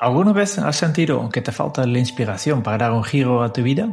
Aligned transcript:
¿Alguna 0.00 0.32
vez 0.32 0.58
has 0.58 0.76
sentido 0.76 1.28
que 1.30 1.40
te 1.40 1.52
falta 1.52 1.86
la 1.86 1.98
inspiración 1.98 2.62
para 2.62 2.78
dar 2.78 2.92
un 2.92 3.04
giro 3.04 3.42
a 3.44 3.52
tu 3.52 3.62
vida? 3.62 3.88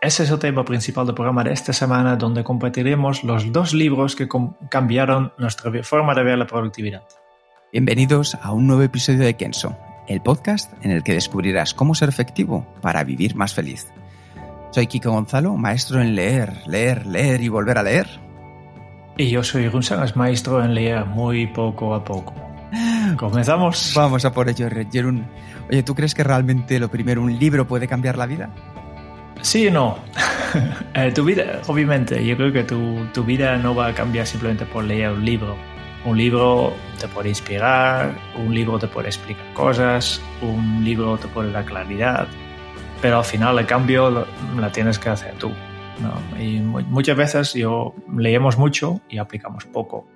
Ese 0.00 0.22
es 0.22 0.30
el 0.30 0.38
tema 0.38 0.64
principal 0.64 1.04
del 1.04 1.16
programa 1.16 1.42
de 1.42 1.52
esta 1.52 1.72
semana, 1.72 2.14
donde 2.14 2.44
compartiremos 2.44 3.24
los 3.24 3.52
dos 3.52 3.74
libros 3.74 4.14
que 4.14 4.28
cambiaron 4.70 5.32
nuestra 5.36 5.70
forma 5.82 6.14
de 6.14 6.22
ver 6.22 6.38
la 6.38 6.46
productividad. 6.46 7.02
Bienvenidos 7.72 8.36
a 8.36 8.52
un 8.52 8.68
nuevo 8.68 8.82
episodio 8.82 9.24
de 9.24 9.34
Kenso, 9.34 9.76
el 10.06 10.22
podcast 10.22 10.72
en 10.84 10.92
el 10.92 11.02
que 11.02 11.14
descubrirás 11.14 11.74
cómo 11.74 11.96
ser 11.96 12.08
efectivo 12.08 12.64
para 12.80 13.02
vivir 13.02 13.34
más 13.34 13.52
feliz. 13.52 13.88
Soy 14.70 14.86
Kiko 14.86 15.10
Gonzalo, 15.10 15.56
maestro 15.56 16.00
en 16.00 16.14
leer, 16.14 16.62
leer, 16.66 17.04
leer 17.06 17.42
y 17.42 17.48
volver 17.48 17.78
a 17.78 17.82
leer. 17.82 18.06
Y 19.16 19.28
yo 19.28 19.42
soy 19.42 19.68
Gunsagas, 19.68 20.14
maestro 20.14 20.64
en 20.64 20.74
leer 20.74 21.04
muy 21.04 21.48
poco 21.48 21.94
a 21.94 22.04
poco. 22.04 22.49
¿Comenzamos? 23.16 23.92
Vamos 23.94 24.24
a 24.24 24.32
por 24.32 24.48
ello, 24.48 24.68
Jerun. 24.92 25.26
Oye, 25.68 25.82
¿tú 25.82 25.94
crees 25.94 26.14
que 26.14 26.24
realmente 26.24 26.78
lo 26.78 26.88
primero, 26.88 27.22
un 27.22 27.38
libro 27.38 27.66
puede 27.66 27.88
cambiar 27.88 28.16
la 28.16 28.26
vida? 28.26 28.50
Sí 29.42 29.68
y 29.68 29.70
no. 29.70 29.98
Eh, 30.94 31.12
tu 31.12 31.22
vida, 31.22 31.62
obviamente, 31.68 32.26
yo 32.26 32.36
creo 32.36 32.52
que 32.52 32.64
tu, 32.64 33.06
tu, 33.14 33.22
vida 33.22 33.56
no 33.56 33.72
va 33.72 33.86
a 33.86 33.94
cambiar 33.94 34.26
simplemente 34.26 34.66
por 34.66 34.82
leer 34.82 35.12
un 35.12 35.24
libro. 35.24 35.56
Un 36.04 36.18
libro 36.18 36.74
te 36.98 37.06
puede 37.06 37.28
inspirar, 37.28 38.12
un 38.36 38.52
libro 38.52 38.76
te 38.76 38.88
puede 38.88 39.06
explicar 39.06 39.44
cosas, 39.54 40.20
un 40.42 40.84
libro 40.84 41.16
te 41.18 41.28
puede 41.28 41.52
dar 41.52 41.64
claridad, 41.64 42.26
pero 43.00 43.18
al 43.18 43.24
final 43.24 43.60
el 43.60 43.66
cambio 43.66 44.26
la 44.58 44.72
tienes 44.72 44.98
que 44.98 45.10
hacer 45.10 45.34
tú. 45.34 45.52
¿no? 46.00 46.42
Y 46.42 46.58
muchas 46.58 47.16
veces 47.16 47.54
yo 47.54 47.94
leemos 48.16 48.58
mucho 48.58 49.00
y 49.08 49.18
aplicamos 49.18 49.66
poco. 49.66 50.08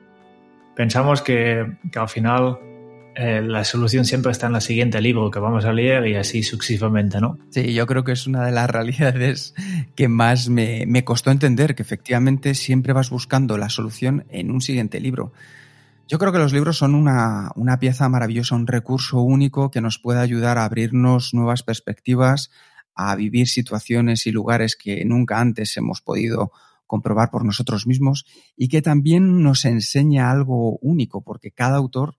Pensamos 0.77 1.23
que, 1.23 1.77
que 1.91 1.99
al 1.99 2.09
final 2.09 2.59
eh, 3.17 3.41
la 3.43 3.63
solución 3.63 4.05
siempre 4.05 4.33
está 4.33 4.49
en 4.49 4.57
el 4.57 4.61
siguiente 4.61 5.01
libro 5.01 5.31
que 5.31 5.39
vamos 5.39 5.65
a 5.65 5.73
leer 5.73 6.07
y 6.09 6.17
así 6.17 6.43
sucesivamente, 6.43 7.21
¿no? 7.21 7.39
Sí, 7.51 7.73
yo 7.73 7.87
creo 7.87 8.03
que 8.03 8.13
es 8.13 8.27
una 8.27 8.45
de 8.45 8.51
las 8.51 8.69
realidades 8.71 9.55
que 9.95 10.09
más 10.09 10.49
me, 10.49 10.85
me 10.87 11.05
costó 11.05 11.31
entender, 11.31 11.77
que 11.77 11.83
efectivamente 11.83 12.55
siempre 12.55 12.93
vas 12.93 13.11
buscando 13.11 13.57
la 13.57 13.69
solución 13.69 14.25
en 14.31 14.51
un 14.51 14.61
siguiente 14.61 14.99
libro. 15.01 15.33
Yo 16.09 16.19
creo 16.19 16.33
que 16.33 16.39
los 16.39 16.53
libros 16.53 16.77
son 16.77 16.95
una, 16.95 17.51
una, 17.55 17.79
pieza 17.79 18.09
maravillosa, 18.09 18.57
un 18.57 18.67
recurso 18.67 19.21
único 19.23 19.71
que 19.71 19.81
nos 19.81 19.99
puede 19.99 20.21
ayudar 20.21 20.59
a 20.59 20.65
abrirnos 20.65 21.33
nuevas 21.33 21.63
perspectivas, 21.63 22.51
a 22.95 23.15
vivir 23.17 23.49
situaciones 23.49 24.27
y 24.27 24.33
lugares 24.33 24.77
que 24.77 25.05
nunca 25.05 25.41
antes 25.41 25.77
hemos 25.77 26.03
podido 26.03 26.53
comprobar 26.87 27.31
por 27.31 27.45
nosotros 27.45 27.87
mismos 27.87 28.25
y 28.57 28.69
que 28.69 28.83
también 28.83 29.43
nos 29.43 29.65
enseña 29.65 30.31
algo 30.31 30.79
único, 30.79 31.23
porque 31.23 31.51
cada 31.51 31.77
autor 31.77 32.17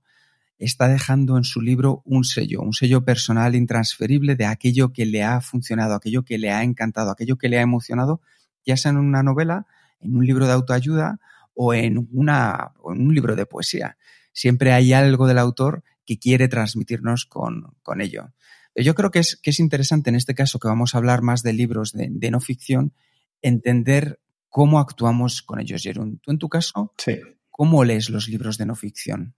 está 0.58 0.88
dejando 0.88 1.38
en 1.38 1.44
su 1.44 1.62
libro 1.62 2.02
un 2.06 2.24
sello, 2.24 2.62
un 2.62 2.74
sello 2.74 3.04
personal 3.04 3.56
intransferible 3.56 4.36
de 4.36 4.46
aquello 4.46 4.94
que 4.94 5.06
le 5.06 5.24
ha 5.24 5.42
funcionado, 5.42 5.96
aquello 5.96 6.24
que 6.24 6.38
le 6.38 6.52
ha 6.52 6.64
encantado, 6.64 7.12
aquello 7.12 7.38
que 7.38 7.50
le 7.50 7.60
ha 7.60 7.62
emocionado, 7.62 8.22
ya 8.66 8.78
sea 8.78 8.92
en 8.92 8.98
una 8.98 9.24
novela, 9.24 9.68
en 10.00 10.16
un 10.16 10.26
libro 10.26 10.46
de 10.46 10.54
autoayuda 10.54 11.20
o 11.54 11.74
en, 11.74 12.08
una, 12.12 12.72
en 12.86 13.08
un 13.08 13.14
libro 13.14 13.36
de 13.36 13.46
poesía. 13.46 13.98
Siempre 14.32 14.72
hay 14.74 14.94
algo 14.94 15.28
del 15.28 15.38
autor 15.38 15.84
que 16.06 16.20
quiere 16.20 16.48
transmitirnos 16.48 17.26
con, 17.26 17.76
con 17.82 18.02
ello. 18.02 18.34
Yo 18.76 18.94
creo 18.94 19.10
que 19.10 19.20
es, 19.20 19.38
que 19.38 19.52
es 19.52 19.60
interesante 19.60 20.10
en 20.10 20.16
este 20.16 20.36
caso, 20.36 20.60
que 20.60 20.68
vamos 20.68 20.94
a 20.94 20.98
hablar 20.98 21.22
más 21.22 21.44
de 21.44 21.54
libros 21.54 21.94
de, 21.94 22.10
de 22.12 22.32
no 22.32 22.42
ficción, 22.42 22.94
entender 23.42 24.20
cómo 24.56 24.80
actuamos 24.80 25.42
con 25.42 25.60
ellos, 25.60 25.84
Jerón. 25.84 26.22
Tú 26.24 26.32
en 26.32 26.40
tu 26.40 26.48
caso, 26.48 26.94
sí. 26.98 27.20
¿cómo 27.52 27.84
lees 27.84 28.10
los 28.10 28.30
libros 28.30 28.58
de 28.58 28.66
no 28.66 28.74
ficción? 28.76 29.36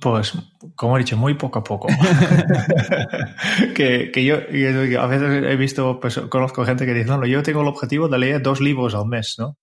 Pues, 0.00 0.32
como 0.76 0.96
he 0.96 1.00
dicho, 1.00 1.16
muy 1.16 1.34
poco 1.34 1.58
a 1.58 1.64
poco. 1.64 1.88
que, 3.74 4.12
que 4.12 4.24
yo, 4.24 4.36
a 4.36 5.06
veces 5.08 5.42
he 5.44 5.56
visto, 5.56 5.98
pues 5.98 6.20
conozco 6.30 6.64
gente 6.64 6.86
que 6.86 6.94
dice, 6.94 7.08
no, 7.08 7.18
no, 7.18 7.26
yo 7.26 7.42
tengo 7.42 7.62
el 7.62 7.66
objetivo 7.66 8.06
de 8.06 8.16
leer 8.16 8.40
dos 8.40 8.60
libros 8.60 8.94
al 8.94 9.06
mes, 9.06 9.34
¿no? 9.40 9.58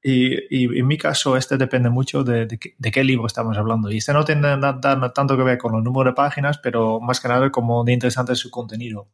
Y, 0.00 0.36
y 0.48 0.78
en 0.78 0.86
mi 0.86 0.96
caso, 0.96 1.36
este 1.36 1.56
depende 1.56 1.90
mucho 1.90 2.22
de, 2.22 2.46
de, 2.46 2.60
de, 2.78 2.90
qué 2.92 3.02
libro 3.02 3.26
estamos 3.26 3.58
hablando. 3.58 3.90
Y 3.90 3.96
este 3.96 4.12
no 4.12 4.24
tiene 4.24 4.42
nada, 4.42 5.12
tanto 5.12 5.36
que 5.36 5.42
ver 5.42 5.58
con 5.58 5.74
el 5.74 5.82
número 5.82 6.10
de 6.10 6.14
páginas, 6.14 6.58
pero 6.58 7.00
más 7.00 7.18
que 7.18 7.26
nada 7.26 7.50
como 7.50 7.82
de 7.82 7.94
interesante 7.94 8.34
es 8.34 8.38
su 8.38 8.48
contenido. 8.48 9.10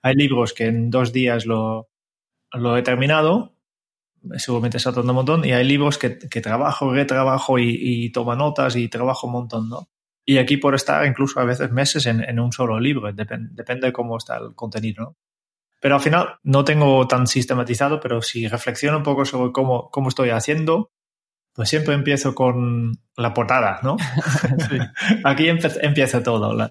Hay 0.00 0.14
libros 0.14 0.52
que 0.52 0.66
en 0.66 0.90
dos 0.90 1.12
días 1.12 1.44
lo, 1.44 1.90
lo 2.52 2.76
he 2.76 2.82
terminado, 2.82 3.56
seguramente 4.36 4.78
saltando 4.78 5.12
un 5.12 5.16
montón, 5.16 5.44
y 5.44 5.52
hay 5.52 5.64
libros 5.64 5.98
que, 5.98 6.18
que 6.18 6.40
trabajo, 6.40 6.92
retrabajo 6.92 7.58
y, 7.58 7.76
y 7.80 8.10
tomo 8.12 8.34
notas 8.34 8.76
y 8.76 8.88
trabajo 8.88 9.26
un 9.26 9.34
montón, 9.34 9.68
¿no? 9.68 9.88
Y 10.24 10.38
aquí 10.38 10.58
por 10.58 10.74
estar 10.74 11.04
incluso 11.06 11.40
a 11.40 11.44
veces 11.44 11.70
meses 11.72 12.06
en, 12.06 12.22
en 12.22 12.38
un 12.38 12.52
solo 12.52 12.78
libro, 12.78 13.12
depende, 13.12 13.50
depende 13.52 13.88
de 13.88 13.92
cómo 13.92 14.16
está 14.16 14.36
el 14.36 14.54
contenido. 14.54 15.04
¿no? 15.04 15.16
Pero 15.80 15.94
al 15.94 16.00
final 16.00 16.38
no 16.42 16.64
tengo 16.64 17.08
tan 17.08 17.26
sistematizado, 17.26 18.00
pero 18.00 18.22
si 18.22 18.46
reflexiono 18.46 18.98
un 18.98 19.02
poco 19.02 19.24
sobre 19.24 19.50
cómo, 19.50 19.90
cómo 19.90 20.08
estoy 20.08 20.30
haciendo, 20.30 20.92
pues 21.54 21.68
siempre 21.68 21.94
empiezo 21.94 22.34
con 22.34 22.92
la 23.16 23.34
portada, 23.34 23.80
¿no? 23.82 23.96
sí. 24.68 24.78
Aquí 25.24 25.48
empieza 25.48 26.22
todo. 26.22 26.54
La, 26.54 26.70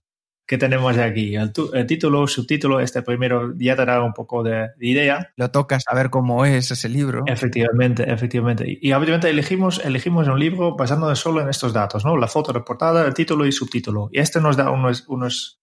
¿Qué 0.50 0.58
tenemos 0.58 0.98
aquí? 0.98 1.36
El, 1.36 1.52
el, 1.74 1.86
título, 1.86 2.26
subtítulo, 2.26 2.80
este 2.80 3.04
primero 3.04 3.54
ya 3.56 3.76
te 3.76 3.86
da 3.86 4.02
un 4.02 4.14
poco 4.14 4.42
de, 4.42 4.70
de, 4.78 4.88
idea. 4.88 5.32
Lo 5.36 5.52
tocas 5.52 5.84
a 5.86 5.94
ver 5.94 6.10
cómo 6.10 6.44
es 6.44 6.72
ese 6.72 6.90
libro. 6.90 7.22
Efectivamente, 7.28 8.12
efectivamente. 8.12 8.66
Y, 8.68 8.90
y 8.90 8.94
obviamente 8.94 9.30
elegimos, 9.30 9.80
elegimos 9.86 10.28
un 10.28 10.40
libro 10.40 10.76
basándonos 10.76 11.20
solo 11.20 11.42
en 11.42 11.50
estos 11.50 11.72
datos, 11.72 12.04
¿no? 12.04 12.18
La 12.18 12.28
foto 12.28 12.52
de 12.52 12.62
portada, 12.62 13.06
el 13.06 13.14
título 13.14 13.46
y 13.46 13.52
subtítulo. 13.52 14.10
Y 14.12 14.22
este 14.22 14.42
nos 14.42 14.58
da 14.58 14.72
unos, 14.72 15.08
unos, 15.08 15.62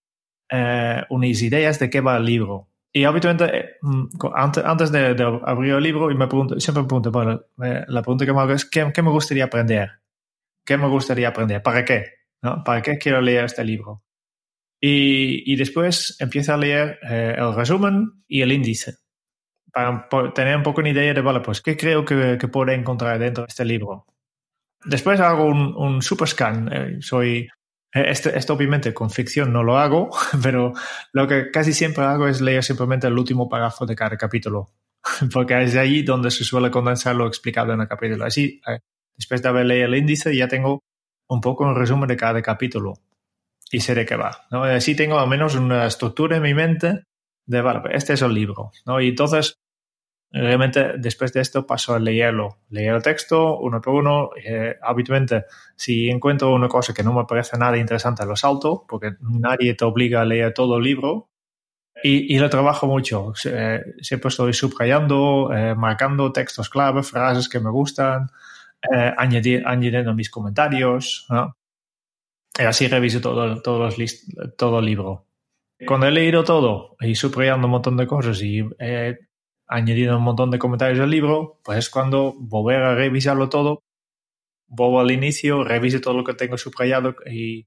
eh, 0.52 1.02
unas 1.10 1.42
ideas 1.42 1.80
de 1.80 1.90
qué 1.90 2.00
va 2.00 2.18
el 2.18 2.24
libro. 2.24 2.68
Y 2.92 3.06
obviamente, 3.06 3.80
antes, 4.36 4.64
antes 4.64 4.92
de, 4.92 5.14
de, 5.14 5.40
abrir 5.46 5.72
el 5.72 5.82
libro, 5.82 6.12
y 6.12 6.14
me 6.14 6.28
pregunto, 6.28 6.60
siempre 6.60 6.82
me 6.82 6.88
pregunto, 6.88 7.10
bueno, 7.10 7.40
la 7.56 8.02
pregunta 8.02 8.24
que 8.24 8.32
me 8.32 8.38
hago 8.38 8.52
es, 8.52 8.64
¿qué, 8.64 8.88
¿qué 8.94 9.02
me 9.02 9.10
gustaría 9.10 9.46
aprender? 9.46 9.90
¿Qué 10.64 10.76
me 10.76 10.86
gustaría 10.86 11.26
aprender? 11.26 11.60
¿Para 11.60 11.84
qué? 11.84 12.04
¿No? 12.40 12.62
¿Para 12.62 12.82
qué 12.82 12.98
quiero 12.98 13.20
leer 13.20 13.46
este 13.46 13.64
libro? 13.64 14.05
Y, 14.88 15.56
después 15.56 16.16
empiezo 16.20 16.54
a 16.54 16.56
leer 16.56 17.00
eh, 17.02 17.34
el 17.36 17.54
resumen 17.54 18.22
y 18.28 18.42
el 18.42 18.52
índice 18.52 18.98
para 19.72 20.08
tener 20.32 20.56
un 20.56 20.62
poco 20.62 20.80
una 20.80 20.90
idea 20.90 21.12
de, 21.12 21.20
vale, 21.20 21.40
pues, 21.40 21.60
¿qué 21.60 21.76
creo 21.76 22.04
que, 22.04 22.38
que 22.40 22.48
puedo 22.48 22.70
encontrar 22.70 23.18
dentro 23.18 23.42
de 23.42 23.48
este 23.48 23.64
libro? 23.64 24.06
Después 24.84 25.20
hago 25.20 25.44
un, 25.44 25.74
un 25.76 26.00
super 26.02 26.28
scan. 26.28 26.70
Eh, 26.72 26.96
soy, 27.00 27.48
este, 27.92 28.38
esto 28.38 28.54
obviamente 28.54 28.94
con 28.94 29.10
ficción 29.10 29.52
no 29.52 29.64
lo 29.64 29.76
hago, 29.76 30.10
pero 30.42 30.72
lo 31.12 31.26
que 31.26 31.50
casi 31.50 31.72
siempre 31.72 32.04
hago 32.04 32.28
es 32.28 32.40
leer 32.40 32.62
simplemente 32.62 33.08
el 33.08 33.18
último 33.18 33.48
párrafo 33.48 33.86
de 33.86 33.96
cada 33.96 34.16
capítulo, 34.16 34.70
porque 35.32 35.60
es 35.62 35.72
de 35.72 35.80
ahí 35.80 36.02
donde 36.02 36.30
se 36.30 36.44
suele 36.44 36.70
condensar 36.70 37.16
lo 37.16 37.26
explicado 37.26 37.72
en 37.72 37.80
el 37.80 37.88
capítulo. 37.88 38.24
Así, 38.24 38.60
eh, 38.68 38.78
después 39.16 39.42
de 39.42 39.48
haber 39.48 39.66
leído 39.66 39.86
el 39.86 39.96
índice, 39.96 40.34
ya 40.34 40.46
tengo 40.46 40.84
un 41.28 41.40
poco 41.40 41.64
un 41.64 41.74
resumen 41.74 42.06
de 42.06 42.16
cada 42.16 42.40
capítulo 42.40 42.94
y 43.70 43.80
sé 43.80 43.94
de 43.94 44.06
qué 44.06 44.16
va. 44.16 44.46
¿no? 44.50 44.64
Así 44.64 44.94
tengo 44.94 45.18
al 45.18 45.28
menos 45.28 45.54
una 45.54 45.86
estructura 45.86 46.36
en 46.36 46.42
mi 46.42 46.54
mente 46.54 47.04
de, 47.46 47.60
vale, 47.60 47.80
este 47.92 48.14
es 48.14 48.22
el 48.22 48.34
libro. 48.34 48.70
¿no? 48.84 49.00
Y 49.00 49.08
entonces, 49.08 49.58
realmente 50.30 50.94
después 50.98 51.32
de 51.32 51.40
esto 51.40 51.66
paso 51.66 51.94
a 51.94 51.98
leerlo. 51.98 52.58
Leer 52.70 52.94
el 52.94 53.02
texto 53.02 53.58
uno 53.58 53.80
por 53.80 53.94
uno. 53.94 54.30
Eh, 54.42 54.76
habitualmente, 54.82 55.44
si 55.76 56.08
encuentro 56.08 56.52
una 56.52 56.68
cosa 56.68 56.94
que 56.94 57.02
no 57.02 57.12
me 57.12 57.24
parece 57.24 57.56
nada 57.58 57.76
interesante, 57.76 58.26
lo 58.26 58.36
salto, 58.36 58.84
porque 58.88 59.12
nadie 59.20 59.74
te 59.74 59.84
obliga 59.84 60.20
a 60.22 60.24
leer 60.24 60.52
todo 60.52 60.76
el 60.76 60.84
libro. 60.84 61.30
Y, 62.02 62.34
y 62.34 62.38
lo 62.38 62.50
trabajo 62.50 62.86
mucho. 62.86 63.32
Eh, 63.46 63.82
siempre 64.00 64.28
estoy 64.28 64.52
subrayando, 64.52 65.50
eh, 65.52 65.74
marcando 65.74 66.30
textos 66.30 66.68
clave, 66.68 67.02
frases 67.02 67.48
que 67.48 67.58
me 67.58 67.70
gustan, 67.70 68.28
añadir, 69.16 69.66
añadiendo 69.66 70.14
mis 70.14 70.30
comentarios. 70.30 71.26
¿no? 71.30 71.56
Y 72.58 72.62
así 72.62 72.88
reviso 72.88 73.20
todo, 73.20 73.60
todo, 73.62 73.78
los 73.80 73.98
list, 73.98 74.30
todo 74.56 74.78
el 74.78 74.86
libro. 74.86 75.26
Cuando 75.86 76.06
he 76.06 76.10
leído 76.10 76.42
todo 76.42 76.96
y 77.00 77.14
subrayando 77.14 77.66
un 77.66 77.72
montón 77.72 77.96
de 77.96 78.06
cosas 78.06 78.40
y 78.42 78.60
he 78.78 79.18
añadido 79.66 80.16
un 80.16 80.24
montón 80.24 80.50
de 80.50 80.58
comentarios 80.58 81.00
al 81.00 81.10
libro, 81.10 81.60
pues 81.62 81.78
es 81.78 81.90
cuando 81.90 82.34
volver 82.38 82.82
a 82.82 82.94
revisarlo 82.94 83.48
todo, 83.48 83.82
vuelvo 84.68 85.00
al 85.00 85.10
inicio, 85.10 85.64
reviso 85.64 86.00
todo 86.00 86.14
lo 86.14 86.24
que 86.24 86.34
tengo 86.34 86.56
subrayado 86.56 87.14
y 87.30 87.66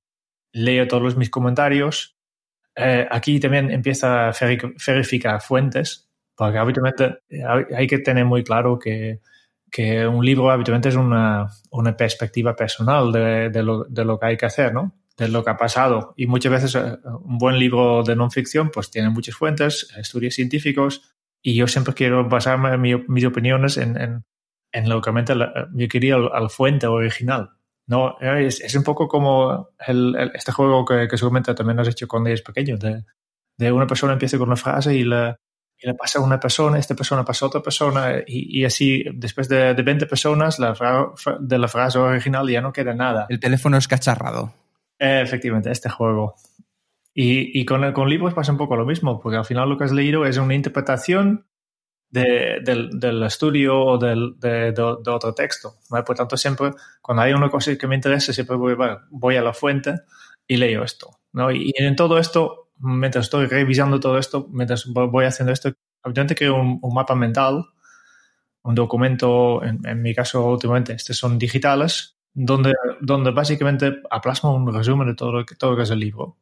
leo 0.52 0.88
todos 0.88 1.18
mis 1.18 1.30
comentarios. 1.30 2.18
Eh, 2.76 3.08
aquí 3.12 3.40
también 3.40 3.70
empieza 3.70 4.30
a 4.30 4.34
verificar 4.88 5.42
fuentes, 5.42 6.10
porque 6.36 6.58
habitualmente 6.58 7.20
hay 7.76 7.86
que 7.86 8.00
tener 8.00 8.26
muy 8.26 8.44
claro 8.44 8.80
que 8.80 9.20
que 9.72 10.08
un 10.08 10.26
libro 10.26 10.52
habitualmente 10.52 10.90
es 10.90 10.96
una, 10.96 11.48
una 11.72 11.96
perspectiva 11.96 12.56
personal 12.56 13.12
de, 13.12 13.50
de, 13.50 13.64
lo, 13.64 13.84
de, 13.86 14.06
lo, 14.06 14.20
que 14.20 14.26
hay 14.26 14.38
que 14.38 14.46
hacer, 14.46 14.74
¿no? 14.74 14.96
De 15.18 15.28
lo 15.28 15.44
que 15.44 15.52
ha 15.52 15.58
pasado. 15.58 16.14
Y 16.18 16.28
muchas 16.28 16.52
veces 16.52 16.76
eh, 16.76 16.98
un 17.24 17.38
buen 17.38 17.60
libro 17.60 18.04
de 18.04 18.16
non 18.16 18.32
ficción 18.32 18.72
pues 18.72 18.90
tiene 18.90 19.10
muchas 19.10 19.36
fuentes, 19.36 19.94
estudios 19.98 20.34
científicos, 20.34 21.14
y 21.42 21.56
yo 21.56 21.68
siempre 21.68 21.94
quiero 21.94 22.28
basarme 22.28 22.78
mi, 22.78 22.96
mis 23.08 23.26
opiniones 23.26 23.78
en, 23.78 24.00
en, 24.00 24.26
en 24.72 24.90
lo 24.90 25.02
que 25.02 25.08
realmente 25.08 25.36
la, 25.36 25.70
yo 25.74 25.88
quería 25.88 26.18
la, 26.18 26.40
la 26.40 26.50
fuente 26.50 26.88
original. 26.88 27.52
No, 27.88 28.20
es, 28.20 28.62
es 28.62 28.76
un 28.76 28.84
poco 28.84 29.08
como 29.08 29.70
el, 29.88 30.16
el, 30.16 30.32
este 30.36 30.52
juego 30.52 30.86
que, 30.86 31.08
que, 31.08 31.18
seguramente 31.18 31.56
también 31.56 31.80
has 31.80 31.88
hecho 31.88 32.08
cuando 32.08 32.30
eres 32.30 32.44
pequeño, 32.44 32.78
de, 32.78 33.04
de 33.58 33.72
una 33.72 33.88
persona 33.88 34.14
empieza 34.14 34.38
con 34.38 34.48
una 34.48 34.56
frase 34.56 34.96
y 34.96 35.04
le, 35.04 35.38
y 35.82 35.88
le 35.88 35.94
pasa 35.94 36.20
a 36.20 36.22
una 36.22 36.40
persona, 36.40 36.78
esta 36.78 36.96
persona 36.96 37.24
pasa 37.24 37.46
a 37.46 37.48
otra 37.48 37.62
persona 37.62 38.16
y, 38.28 38.60
y 38.60 38.66
así 38.66 39.04
después 39.14 39.48
de, 39.48 39.74
de 39.74 39.82
20 39.82 40.06
personas 40.08 40.60
la 40.60 40.76
de 41.40 41.58
la 41.58 41.68
frase 41.68 41.98
original 42.00 42.50
ya 42.50 42.62
no 42.62 42.74
queda 42.74 42.94
nada. 42.94 43.28
El 43.30 43.40
teléfono 43.40 43.78
es 43.78 43.88
cacharrado. 43.88 44.54
Eh, 45.00 45.22
efectivamente, 45.24 45.72
este 45.72 45.90
juego. 45.90 46.36
Y, 47.14 47.60
y 47.60 47.66
con, 47.66 47.92
con, 47.94 48.10
libros 48.10 48.34
pasa 48.34 48.52
un 48.52 48.58
poco 48.58 48.76
lo 48.76 48.86
mismo, 48.86 49.20
porque 49.20 49.38
al 49.38 49.46
final 49.46 49.70
lo 49.70 49.78
que 49.78 49.86
has 49.86 49.92
leído 49.92 50.26
es 50.26 50.38
una 50.38 50.54
interpretación 50.54 51.48
de, 52.10 52.60
del, 52.64 53.00
del, 53.00 53.24
estudio 53.24 53.80
o 53.80 53.98
del, 53.98 54.36
de, 54.40 54.72
de, 54.72 54.72
de, 54.74 55.12
otro 55.12 55.34
texto. 55.34 55.76
¿vale? 55.90 56.04
Por 56.04 56.16
tanto, 56.16 56.38
siempre, 56.38 56.72
cuando 57.02 57.24
hay 57.24 57.34
una 57.34 57.50
cosa 57.50 57.76
que 57.78 57.88
me 57.88 57.96
interesa, 57.96 58.34
siempre 58.34 58.58
voy, 58.58 58.76
voy 59.10 59.36
a 59.36 59.42
la 59.42 59.54
fuente 59.54 59.96
y 60.48 60.58
leo 60.58 60.84
esto. 60.84 61.20
¿no? 61.34 61.52
Y, 61.52 61.72
y, 61.76 61.84
en 61.84 61.96
todo 61.96 62.18
esto, 62.18 62.69
mientras 62.80 63.26
estoy 63.26 63.46
revisando 63.46 64.00
todo 64.00 64.18
esto, 64.18 64.48
mientras 64.52 64.86
voy 64.88 65.26
haciendo 65.26 65.54
esto, 65.54 65.72
obviamente 66.04 66.36
creo 66.36 66.56
un, 66.56 66.80
un 66.82 66.94
mapa 66.94 67.16
mental, 67.16 67.66
un 68.64 68.76
documento, 68.76 69.64
en, 69.64 69.86
en, 69.86 70.02
mi 70.02 70.14
caso 70.14 70.46
últimamente, 70.46 70.94
estos 70.94 71.18
son 71.18 71.38
digitales, 71.38 72.18
donde, 72.34 72.74
donde 73.02 73.32
básicamente 73.32 73.94
plasmo 74.22 74.56
un 74.56 74.74
resumen 74.74 75.08
de 75.08 75.16
todo 75.16 75.32
lo, 75.32 75.46
que, 75.46 75.56
todo 75.56 75.72
lo 75.72 75.78
que 75.78 75.84
es 75.84 75.90
el 75.90 76.00
libro. 76.00 76.38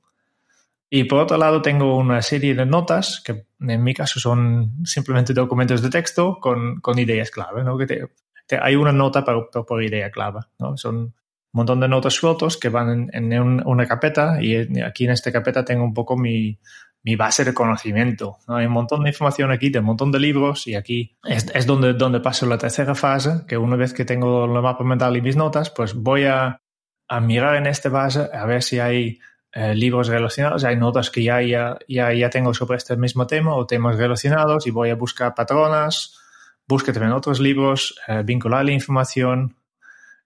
Y 0.89 1.03
por 1.03 1.19
otro 1.19 1.37
lado 1.37 1.61
tengo 1.61 1.97
una 1.97 2.21
serie 2.21 2.55
de 2.55 2.65
notas 2.65 3.21
que 3.23 3.45
en 3.59 3.83
mi 3.83 3.93
caso 3.93 4.19
son 4.19 4.85
simplemente 4.85 5.33
documentos 5.33 5.81
de 5.81 5.89
texto 5.89 6.39
con, 6.39 6.79
con 6.79 6.97
ideas 6.97 7.29
clave, 7.29 7.63
¿no? 7.63 7.77
Que 7.77 7.85
te, 7.85 8.07
te, 8.45 8.57
hay 8.57 8.75
una 8.75 8.93
nota 8.93 9.25
por, 9.25 9.49
por, 9.65 9.83
idea 9.83 10.09
clave, 10.11 10.39
¿no? 10.59 10.77
Son 10.77 11.13
montón 11.57 11.79
de 11.79 11.87
notas 11.87 12.13
sueltos 12.13 12.57
que 12.57 12.69
van 12.69 13.09
en, 13.11 13.33
en 13.33 13.41
un, 13.41 13.61
una 13.65 13.85
carpeta 13.85 14.41
y 14.41 14.55
aquí 14.81 15.05
en 15.05 15.11
esta 15.11 15.31
carpeta 15.31 15.65
tengo 15.65 15.83
un 15.83 15.93
poco 15.93 16.17
mi, 16.17 16.57
mi 17.03 17.15
base 17.15 17.45
de 17.45 17.53
conocimiento. 17.53 18.37
¿no? 18.47 18.57
Hay 18.57 18.65
un 18.65 18.73
montón 18.73 19.03
de 19.03 19.09
información 19.09 19.51
aquí, 19.51 19.69
de 19.69 19.79
un 19.79 19.85
montón 19.85 20.11
de 20.11 20.19
libros 20.19 20.67
y 20.67 20.75
aquí 20.75 21.15
es, 21.23 21.45
es 21.53 21.65
donde, 21.65 21.93
donde 21.93 22.19
paso 22.19 22.45
la 22.45 22.57
tercera 22.57 22.95
fase, 22.95 23.45
que 23.47 23.57
una 23.57 23.75
vez 23.75 23.93
que 23.93 24.03
tengo 24.03 24.43
el 24.43 24.61
mapa 24.61 24.83
mental 24.83 25.15
y 25.15 25.21
mis 25.21 25.37
notas, 25.37 25.69
pues 25.69 25.93
voy 25.93 26.25
a, 26.25 26.61
a 27.07 27.19
mirar 27.21 27.55
en 27.55 27.67
esta 27.67 27.87
base 27.87 28.29
a 28.33 28.45
ver 28.45 28.61
si 28.61 28.79
hay 28.79 29.19
eh, 29.53 29.73
libros 29.73 30.09
relacionados, 30.09 30.65
hay 30.65 30.75
notas 30.75 31.09
que 31.09 31.23
ya, 31.23 31.41
ya, 31.41 31.77
ya, 31.87 32.11
ya 32.13 32.29
tengo 32.29 32.53
sobre 32.53 32.77
este 32.77 32.97
mismo 32.97 33.25
tema 33.25 33.55
o 33.55 33.65
temas 33.65 33.95
relacionados 33.95 34.67
y 34.67 34.71
voy 34.71 34.89
a 34.89 34.95
buscar 34.95 35.33
patronas, 35.33 36.19
busco 36.67 36.91
también 36.91 37.13
otros 37.13 37.39
libros, 37.39 37.95
eh, 38.09 38.23
vincular 38.25 38.65
la 38.65 38.73
información. 38.73 39.55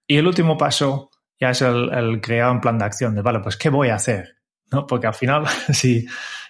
Y 0.07 0.17
el 0.17 0.25
último 0.25 0.57
paso 0.57 1.10
ya 1.41 1.49
es 1.49 1.61
el, 1.63 1.91
el, 1.91 2.21
crear 2.21 2.51
un 2.51 2.61
plan 2.61 2.77
de 2.77 2.85
acción 2.85 3.15
de, 3.15 3.23
vale, 3.23 3.39
pues, 3.39 3.57
¿qué 3.57 3.69
voy 3.69 3.89
a 3.89 3.95
hacer? 3.95 4.38
¿No? 4.71 4.85
Porque 4.85 5.07
al 5.07 5.15
final, 5.15 5.45
si, 5.73 6.05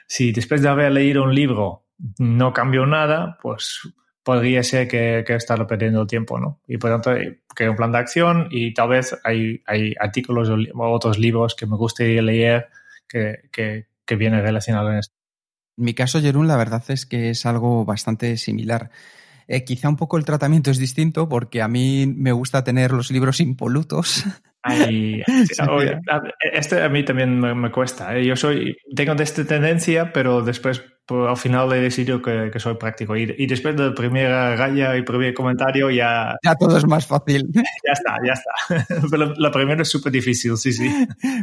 si 0.05 0.33
después 0.33 0.61
de 0.61 0.69
haber 0.69 0.91
leído 0.91 1.23
un 1.23 1.33
libro 1.33 1.87
no 2.19 2.51
cambio 2.51 2.85
nada, 2.85 3.37
pues 3.41 3.81
podría 4.23 4.61
ser 4.63 4.87
que, 4.87 5.23
que 5.25 5.35
estarlo 5.35 5.65
perdiendo 5.65 6.01
el 6.01 6.07
tiempo, 6.07 6.39
¿no? 6.39 6.59
Y 6.67 6.77
por 6.77 6.91
tanto, 6.91 7.11
creo 7.55 7.71
un 7.71 7.77
plan 7.77 7.91
de 7.91 7.99
acción 7.99 8.47
y 8.51 8.73
tal 8.73 8.89
vez 8.89 9.17
hay, 9.23 9.63
hay 9.65 9.95
artículos 9.99 10.49
o, 10.49 10.57
otros 10.91 11.17
libros 11.17 11.55
que 11.55 11.65
me 11.65 11.77
gustaría 11.77 12.21
leer 12.21 12.67
que, 13.07 13.49
que, 13.51 13.87
que 14.05 14.15
vienen 14.15 14.41
relacionados 14.41 14.91
en 14.91 14.97
esto. 14.97 15.15
En 15.77 15.85
mi 15.85 15.93
caso, 15.93 16.21
Jerún, 16.21 16.47
la 16.47 16.57
verdad 16.57 16.83
es 16.89 17.05
que 17.05 17.29
es 17.29 17.45
algo 17.45 17.85
bastante 17.85 18.35
similar. 18.37 18.91
Eh, 19.47 19.63
quizá 19.63 19.89
un 19.89 19.97
poco 19.97 20.17
el 20.17 20.25
tratamiento 20.25 20.69
es 20.69 20.77
distinto 20.77 21.27
porque 21.27 21.61
a 21.61 21.67
mí 21.67 22.07
me 22.07 22.31
gusta 22.31 22.63
tener 22.63 22.91
los 22.91 23.09
libros 23.09 23.39
impolutos. 23.39 24.25
Ay, 24.63 25.23
este 26.53 26.81
a 26.81 26.89
mí 26.89 27.03
también 27.03 27.39
me, 27.39 27.53
me 27.55 27.71
cuesta. 27.71 28.15
¿eh? 28.15 28.25
Yo 28.25 28.35
soy, 28.35 28.77
tengo 28.95 29.15
de 29.15 29.23
esta 29.23 29.43
tendencia, 29.45 30.13
pero 30.13 30.41
después 30.41 30.83
pues, 31.05 31.29
al 31.29 31.37
final 31.37 31.71
he 31.73 31.81
decidido 31.81 32.21
que, 32.21 32.49
que 32.51 32.59
soy 32.59 32.75
práctico. 32.75 33.17
Y, 33.17 33.33
y, 33.37 33.47
después 33.47 33.75
de 33.75 33.89
la 33.89 33.93
primera 33.93 34.55
raya 34.55 34.95
y 34.95 35.01
primer 35.01 35.33
comentario 35.33 35.89
ya... 35.89 36.35
Ya 36.43 36.55
todo 36.55 36.77
es 36.77 36.85
más 36.85 37.05
fácil. 37.05 37.49
Ya 37.53 37.93
está, 37.93 38.15
ya 38.25 38.33
está. 38.33 39.01
Pero 39.11 39.33
la 39.35 39.51
primera 39.51 39.81
es 39.81 39.89
súper 39.89 40.11
difícil, 40.11 40.55
sí, 40.57 40.71
sí. 40.71 40.89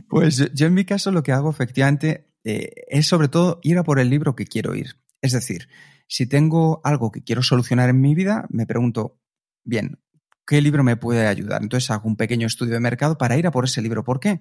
Pues 0.09 0.53
yo 0.55 0.67
en 0.67 0.75
mi 0.75 0.85
caso 0.85 1.11
lo 1.11 1.23
que 1.23 1.33
hago 1.33 1.51
efectivamente 1.51 2.29
eh, 2.45 2.71
es 2.89 3.07
sobre 3.07 3.29
todo 3.29 3.59
ir 3.63 3.77
a 3.79 3.83
por 3.83 3.99
el 3.99 4.09
libro 4.09 4.37
que 4.37 4.47
quiero 4.47 4.75
ir. 4.75 4.97
Es 5.21 5.33
decir, 5.33 5.69
si 6.07 6.27
tengo 6.27 6.81
algo 6.85 7.11
que 7.11 7.23
quiero 7.23 7.43
solucionar 7.43 7.91
en 7.91 8.01
mi 8.01 8.15
vida, 8.15 8.47
me 8.49 8.67
pregunto, 8.67 9.19
bien, 9.65 9.99
¿qué 10.49 10.63
libro 10.63 10.83
me 10.83 10.97
puede 10.97 11.27
ayudar? 11.27 11.63
Entonces 11.63 11.91
hago 11.91 12.09
un 12.09 12.17
pequeño 12.17 12.47
estudio 12.47 12.73
de 12.73 12.81
mercado 12.81 13.19
para 13.19 13.37
ir 13.37 13.47
a 13.47 13.51
por 13.51 13.67
ese 13.67 13.83
libro. 13.83 14.03
¿Por 14.03 14.19
qué? 14.19 14.41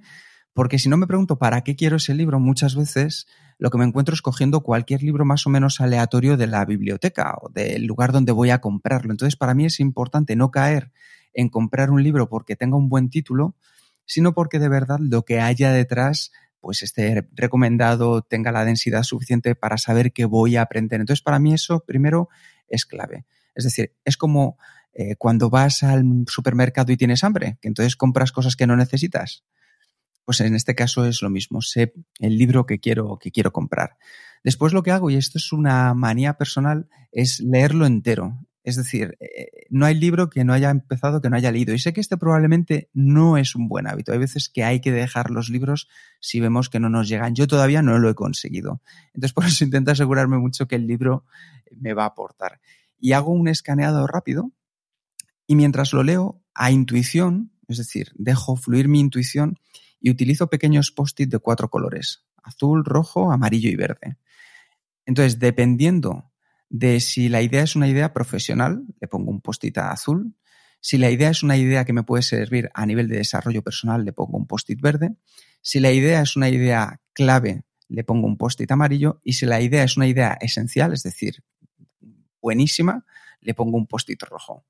Porque 0.53 0.79
si 0.79 0.87
no 0.87 0.95
me 0.95 1.05
pregunto 1.05 1.37
para 1.37 1.61
qué 1.61 1.75
quiero 1.75 1.97
ese 1.97 2.15
libro, 2.15 2.39
muchas 2.39 2.75
veces 2.75 3.27
lo 3.59 3.69
que 3.69 3.77
me 3.77 3.83
encuentro 3.83 4.15
es 4.15 4.21
cogiendo 4.21 4.61
cualquier 4.61 5.03
libro 5.03 5.25
más 5.25 5.45
o 5.45 5.49
menos 5.49 5.81
aleatorio 5.81 6.37
de 6.37 6.47
la 6.47 6.63
biblioteca 6.63 7.35
o 7.41 7.49
del 7.49 7.85
lugar 7.85 8.13
donde 8.13 8.31
voy 8.31 8.51
a 8.51 8.61
comprarlo. 8.61 9.11
Entonces, 9.11 9.35
para 9.35 9.53
mí 9.53 9.65
es 9.65 9.81
importante 9.81 10.37
no 10.37 10.49
caer 10.49 10.93
en 11.33 11.49
comprar 11.49 11.91
un 11.91 12.01
libro 12.01 12.29
porque 12.29 12.55
tenga 12.55 12.77
un 12.77 12.87
buen 12.87 13.09
título, 13.09 13.57
sino 14.05 14.33
porque 14.33 14.59
de 14.59 14.69
verdad 14.69 14.99
lo 15.01 15.25
que 15.25 15.41
haya 15.41 15.71
detrás 15.71 16.31
pues 16.61 16.83
esté 16.83 17.27
recomendado, 17.33 18.21
tenga 18.21 18.53
la 18.53 18.63
densidad 18.63 19.03
suficiente 19.03 19.55
para 19.55 19.77
saber 19.77 20.13
qué 20.13 20.23
voy 20.23 20.55
a 20.55 20.61
aprender. 20.61 21.01
Entonces, 21.01 21.21
para 21.21 21.37
mí 21.37 21.53
eso 21.53 21.83
primero 21.85 22.29
es 22.69 22.85
clave. 22.85 23.25
Es 23.53 23.63
decir, 23.63 23.93
es 24.05 24.17
como 24.17 24.57
eh, 24.99 25.15
cuando 25.15 25.51
vas 25.51 25.83
al 25.83 26.03
supermercado 26.25 26.91
y 26.91 26.97
tienes 26.97 27.23
hambre, 27.23 27.59
que 27.61 27.67
entonces 27.67 27.95
compras 27.95 28.31
cosas 28.31 28.55
que 28.55 28.65
no 28.65 28.75
necesitas. 28.75 29.43
Pues 30.25 30.41
en 30.41 30.55
este 30.55 30.73
caso 30.73 31.05
es 31.05 31.21
lo 31.21 31.29
mismo, 31.29 31.61
sé 31.61 31.93
el 32.17 32.35
libro 32.35 32.65
que 32.65 32.79
quiero, 32.79 33.19
que 33.19 33.29
quiero 33.29 33.53
comprar. 33.53 33.97
Después 34.43 34.73
lo 34.73 34.81
que 34.81 34.89
hago, 34.89 35.11
y 35.11 35.15
esto 35.15 35.37
es 35.37 35.53
una 35.53 35.93
manía 35.93 36.33
personal, 36.33 36.89
es 37.11 37.39
leerlo 37.41 37.85
entero. 37.85 38.39
Es 38.63 38.75
decir, 38.75 39.15
eh, 39.19 39.67
no 39.69 39.85
hay 39.85 39.93
libro 39.93 40.31
que 40.31 40.43
no 40.43 40.51
haya 40.51 40.71
empezado 40.71 41.21
que 41.21 41.29
no 41.29 41.35
haya 41.35 41.51
leído. 41.51 41.75
Y 41.75 41.79
sé 41.79 41.93
que 41.93 42.01
este 42.01 42.17
probablemente 42.17 42.89
no 42.91 43.37
es 43.37 43.53
un 43.53 43.67
buen 43.67 43.85
hábito. 43.85 44.13
Hay 44.13 44.17
veces 44.17 44.49
que 44.49 44.63
hay 44.63 44.81
que 44.81 44.91
dejar 44.91 45.29
los 45.29 45.49
libros 45.49 45.87
si 46.19 46.39
vemos 46.39 46.69
que 46.71 46.79
no 46.79 46.89
nos 46.89 47.07
llegan. 47.07 47.35
Yo 47.35 47.45
todavía 47.45 47.83
no 47.83 47.99
lo 47.99 48.09
he 48.09 48.15
conseguido. 48.15 48.81
Entonces, 49.13 49.33
por 49.35 49.45
eso 49.45 49.63
intento 49.63 49.91
asegurarme 49.91 50.39
mucho 50.39 50.67
que 50.67 50.75
el 50.75 50.87
libro 50.87 51.23
me 51.69 51.93
va 51.93 52.05
a 52.05 52.07
aportar. 52.07 52.61
Y 52.99 53.11
hago 53.11 53.31
un 53.31 53.47
escaneado 53.47 54.07
rápido 54.07 54.53
y 55.47 55.55
mientras 55.55 55.93
lo 55.93 56.03
leo, 56.03 56.43
a 56.53 56.71
intuición, 56.71 57.53
es 57.67 57.77
decir, 57.77 58.11
dejo 58.15 58.57
fluir 58.57 58.87
mi 58.87 58.99
intuición 58.99 59.57
y 59.99 60.09
utilizo 60.09 60.49
pequeños 60.49 60.91
post-it 60.91 61.29
de 61.29 61.39
cuatro 61.39 61.69
colores, 61.69 62.25
azul, 62.43 62.83
rojo, 62.85 63.31
amarillo 63.31 63.69
y 63.69 63.75
verde. 63.75 64.17
Entonces, 65.05 65.39
dependiendo 65.39 66.31
de 66.69 66.99
si 66.99 67.29
la 67.29 67.41
idea 67.41 67.63
es 67.63 67.75
una 67.75 67.87
idea 67.87 68.13
profesional, 68.13 68.83
le 68.99 69.07
pongo 69.07 69.31
un 69.31 69.41
post-it 69.41 69.77
azul. 69.77 70.35
Si 70.81 70.97
la 70.97 71.09
idea 71.09 71.29
es 71.29 71.43
una 71.43 71.57
idea 71.57 71.85
que 71.85 71.93
me 71.93 72.03
puede 72.03 72.23
servir 72.23 72.69
a 72.73 72.85
nivel 72.85 73.07
de 73.07 73.17
desarrollo 73.17 73.63
personal, 73.63 74.03
le 74.03 74.13
pongo 74.13 74.37
un 74.37 74.47
post-it 74.47 74.81
verde. 74.81 75.15
Si 75.61 75.79
la 75.79 75.91
idea 75.91 76.21
es 76.21 76.35
una 76.35 76.49
idea 76.49 77.01
clave, 77.13 77.63
le 77.87 78.03
pongo 78.03 78.27
un 78.27 78.37
post-it 78.37 78.69
amarillo. 78.71 79.21
Y 79.23 79.33
si 79.33 79.45
la 79.45 79.61
idea 79.61 79.83
es 79.83 79.95
una 79.95 80.07
idea 80.07 80.37
esencial, 80.41 80.93
es 80.93 81.03
decir, 81.03 81.43
buenísima, 82.41 83.05
le 83.39 83.53
pongo 83.53 83.77
un 83.77 83.87
post-it 83.87 84.21
rojo. 84.23 84.65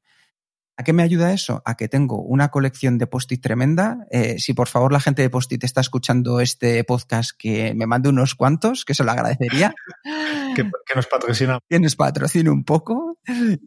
¿A 0.80 0.84
qué 0.84 0.94
me 0.94 1.02
ayuda 1.02 1.34
eso? 1.34 1.64
A 1.66 1.76
que 1.76 1.90
tengo 1.90 2.22
una 2.22 2.50
colección 2.50 3.00
de 3.00 3.08
post-it 3.08 3.42
tremenda. 3.42 4.06
Eh, 4.12 4.38
si 4.38 4.54
por 4.54 4.68
favor 4.68 4.94
la 4.94 5.00
gente 5.00 5.24
de 5.24 5.30
post-it 5.32 5.64
está 5.64 5.82
escuchando 5.82 6.40
este 6.40 6.84
podcast, 6.84 7.32
que 7.36 7.74
me 7.74 7.88
mande 7.88 8.10
unos 8.10 8.36
cuantos, 8.36 8.86
que 8.86 8.94
se 8.94 9.04
lo 9.04 9.10
agradecería. 9.10 9.74
que, 10.56 10.64
que, 10.64 10.96
nos 10.96 11.08
patrocina. 11.08 11.60
Que 11.68 11.80
nos 11.80 11.96
patrocine 11.96 12.52
un 12.52 12.64
poco. 12.64 13.18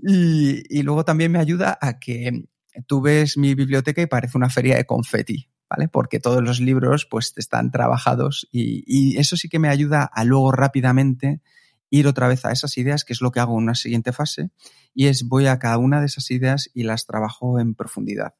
Y, 0.07 0.62
y, 0.69 0.83
luego 0.85 1.05
también 1.05 1.33
me 1.33 1.40
ayuda 1.40 1.76
a 1.81 1.99
que 1.99 2.45
tú 2.87 3.00
ves 3.00 3.37
mi 3.37 3.57
biblioteca 3.57 4.00
y 4.00 4.07
parece 4.07 4.38
una 4.38 4.49
feria 4.49 4.76
de 4.76 4.87
confeti, 4.87 5.50
¿vale? 5.69 5.88
Porque 5.88 6.21
todos 6.21 6.45
los 6.45 6.61
libros 6.61 7.07
pues 7.11 7.33
están 7.37 7.73
trabajados 7.73 8.49
y, 8.52 8.85
y 8.87 9.19
eso 9.19 9.37
sí 9.37 9.49
que 9.49 9.59
me 9.59 9.69
ayuda 9.69 10.05
a 10.05 10.25
luego 10.25 10.52
rápidamente 10.52 11.40
ir 11.91 12.07
otra 12.07 12.29
vez 12.29 12.45
a 12.45 12.53
esas 12.53 12.79
ideas, 12.79 13.05
que 13.05 13.13
es 13.13 13.21
lo 13.21 13.33
que 13.33 13.41
hago 13.41 13.53
en 13.59 13.65
una 13.65 13.75
siguiente 13.75 14.13
fase, 14.13 14.51
y 14.95 15.09
es 15.09 15.29
voy 15.29 15.47
a 15.47 15.59
cada 15.59 15.79
una 15.79 16.01
de 16.01 16.07
esas 16.07 16.31
ideas 16.31 16.71
y 16.73 16.85
las 16.85 17.07
trabajo 17.07 17.61
en 17.61 17.75
profundidad. 17.75 18.35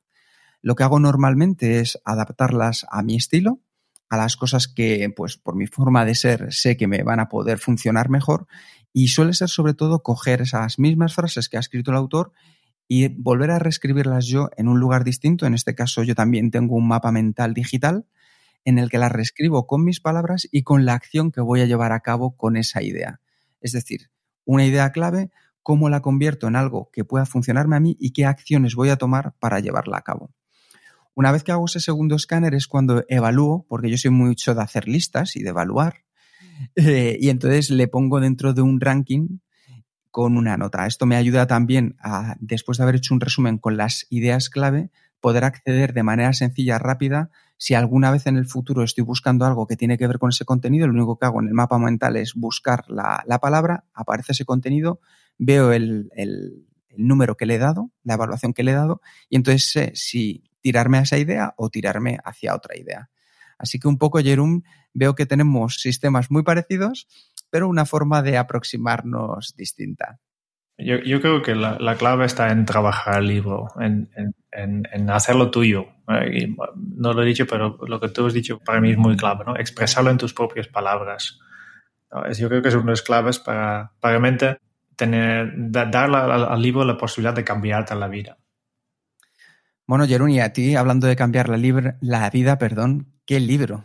Lo 0.63 0.75
que 0.75 0.85
hago 0.85 1.01
normalmente 1.01 1.81
es 1.81 1.99
adaptarlas 2.05 2.87
a 2.91 3.03
mi 3.03 3.17
estilo, 3.17 3.61
a 4.09 4.17
las 4.17 4.37
cosas 4.37 4.69
que, 4.69 5.13
pues, 5.15 5.37
por 5.37 5.57
mi 5.57 5.67
forma 5.67 6.05
de 6.05 6.15
ser, 6.15 6.53
sé 6.53 6.77
que 6.77 6.87
me 6.87 7.03
van 7.03 7.21
a 7.21 7.29
poder 7.29 7.59
funcionar 7.59 8.09
mejor, 8.09 8.47
y 8.93 9.09
suele 9.09 9.35
ser 9.35 9.49
sobre 9.49 9.75
todo 9.75 10.03
coger 10.03 10.43
esas 10.43 10.79
mismas 10.79 11.15
frases 11.15 11.49
que 11.49 11.57
ha 11.57 11.61
escrito 11.61 11.91
el 11.91 11.97
autor 11.97 12.33
y 12.89 13.07
volver 13.07 13.53
a 13.53 13.61
reescribirlas 13.61 14.27
yo 14.27 14.51
en 14.57 14.67
un 14.67 14.81
lugar 14.81 15.05
distinto. 15.05 15.47
En 15.47 15.55
este 15.55 15.77
caso, 15.77 16.03
yo 16.03 16.17
también 16.17 16.51
tengo 16.51 16.75
un 16.75 16.89
mapa 16.89 17.13
mental 17.13 17.55
digital 17.55 18.05
en 18.65 18.79
el 18.79 18.91
que 18.91 18.99
las 18.99 19.13
reescribo 19.13 19.67
con 19.69 19.85
mis 19.85 20.01
palabras 20.01 20.49
y 20.51 20.65
con 20.65 20.85
la 20.85 20.95
acción 20.95 21.31
que 21.31 21.41
voy 21.41 21.61
a 21.61 21.67
llevar 21.67 21.93
a 21.93 22.01
cabo 22.01 22.37
con 22.37 22.57
esa 22.57 22.83
idea. 22.83 23.21
Es 23.61 23.73
decir, 23.73 24.11
una 24.45 24.65
idea 24.65 24.91
clave, 24.93 25.31
cómo 25.63 25.89
la 25.89 26.01
convierto 26.01 26.49
en 26.49 26.57
algo 26.57 26.91
que 26.93 27.05
pueda 27.05 27.27
funcionarme 27.27 27.77
a 27.77 27.81
mí 27.81 27.97
y 28.01 28.13
qué 28.13 28.27
acciones 28.27 28.75
voy 28.75 28.89
a 28.89 28.97
tomar 28.97 29.35
para 29.39 29.61
llevarla 29.61 29.99
a 29.99 30.03
cabo. 30.03 30.33
Una 31.15 31.33
vez 31.33 31.45
que 31.45 31.53
hago 31.53 31.67
ese 31.67 31.81
segundo 31.81 32.15
escáner 32.15 32.55
es 32.55 32.67
cuando 32.67 33.05
evalúo, 33.09 33.67
porque 33.69 33.91
yo 33.91 33.99
soy 33.99 34.11
mucho 34.11 34.55
de 34.55 34.63
hacer 34.63 34.89
listas 34.89 35.37
y 35.37 35.43
de 35.43 35.51
evaluar, 35.51 36.05
eh, 36.77 37.19
y 37.21 37.29
entonces 37.29 37.71
le 37.71 37.89
pongo 37.89 38.21
dentro 38.21 38.55
de 38.55 38.63
un 38.63 38.81
ranking 38.81 39.39
con 40.11 40.37
una 40.37 40.57
nota. 40.57 40.87
Esto 40.87 41.07
me 41.07 41.17
ayuda 41.17 41.47
también 41.47 41.97
a, 42.01 42.37
después 42.41 42.79
de 42.79 42.85
haber 42.85 42.97
hecho 42.97 43.15
un 43.15 43.21
resumen 43.21 43.59
con 43.59 43.77
las 43.77 44.07
ideas 44.11 44.51
clave, 44.51 44.91
poder 45.21 45.45
acceder 45.45 45.93
de 45.93 46.03
manera 46.03 46.33
sencilla, 46.33 46.79
rápida. 46.79 47.31
Si 47.63 47.75
alguna 47.75 48.11
vez 48.11 48.27
en 48.27 48.39
el 48.39 48.47
futuro 48.47 48.83
estoy 48.83 49.05
buscando 49.05 49.45
algo 49.45 49.67
que 49.67 49.77
tiene 49.77 49.99
que 49.99 50.07
ver 50.07 50.19
con 50.19 50.31
ese 50.31 50.47
contenido, 50.47 50.87
lo 50.87 50.95
único 50.95 51.19
que 51.19 51.27
hago 51.27 51.43
en 51.43 51.49
el 51.49 51.53
mapa 51.53 51.79
mental 51.79 52.17
es 52.17 52.33
buscar 52.33 52.87
la, 52.89 53.39
palabra, 53.39 53.85
aparece 53.93 54.33
ese 54.33 54.47
contenido, 54.47 55.03
veo 55.37 55.71
el, 55.71 56.09
número 56.97 57.37
que 57.37 57.45
le 57.45 57.57
he 57.57 57.59
dado, 57.59 57.91
la 58.03 58.15
evaluación 58.15 58.55
que 58.55 58.63
le 58.63 58.71
he 58.71 58.75
dado, 58.75 59.03
y 59.29 59.37
entonces 59.37 59.71
sé 59.71 59.93
si 59.95 60.43
tirarme 60.63 60.97
a 60.97 61.03
esa 61.03 61.19
idea 61.19 61.53
o 61.59 61.69
tirarme 61.69 62.19
hacia 62.25 62.55
otra 62.55 62.79
idea. 62.79 63.11
Así 63.59 63.79
que 63.79 63.89
un 63.89 63.99
poco, 63.99 64.21
Jerum, 64.21 64.63
veo 64.95 65.15
que 65.15 65.27
tenemos 65.27 65.83
sistemas 65.83 66.31
muy 66.31 66.43
parecidos, 66.43 67.09
pero 67.51 67.69
una 67.69 67.85
forma 67.85 68.23
de 68.23 68.39
aproximarnos 68.39 69.55
distinta. 69.55 70.19
Yo, 70.83 71.21
creo 71.21 71.43
que 71.43 71.55
la, 71.55 71.95
clave 71.97 72.25
está 72.25 72.51
en 72.51 72.65
trabajar 72.65 73.19
el 73.19 73.29
libro, 73.29 73.69
en, 73.81 75.11
hacerlo 75.11 75.51
tuyo. 75.51 75.87
no 76.07 77.13
lo 77.13 77.23
he 77.23 77.27
dicho, 77.27 77.47
pero 77.47 77.79
lo 77.87 78.01
que 78.01 78.09
tú 78.09 78.27
has 78.27 78.33
dicho 78.33 78.59
para 78.59 78.81
mí 78.81 78.91
es 78.91 78.99
muy 78.99 79.17
clave, 79.17 79.45
¿no? 79.47 79.57
Expresarlo 79.57 80.11
en 80.11 80.19
tus 80.19 80.35
propias 80.35 80.69
palabras. 80.69 81.39
Yo 82.37 82.49
creo 82.49 82.63
que 82.63 82.69
es 82.69 82.75
una 82.75 82.85
de 82.85 82.91
las 82.91 83.03
claves 83.03 83.39
para, 83.39 83.93
realmente 84.03 84.59
tener, 84.97 85.53
dar 85.57 86.15
al, 86.15 86.63
libro 86.63 86.85
la 86.85 86.97
posibilidad 86.97 87.35
de 87.35 87.45
cambiarte 87.45 87.95
la 87.95 88.09
vida. 88.09 88.39
Bueno, 89.87 90.07
Jerún, 90.07 90.31
y 90.31 90.41
a 90.41 90.53
ti, 90.53 90.77
hablando 90.77 91.07
de 91.07 91.17
cambiar 91.17 91.49
la, 91.49 91.97
la 92.01 92.31
vida, 92.31 92.59
perdón, 92.59 93.15
¿qué 93.27 93.41
libro? 93.41 93.85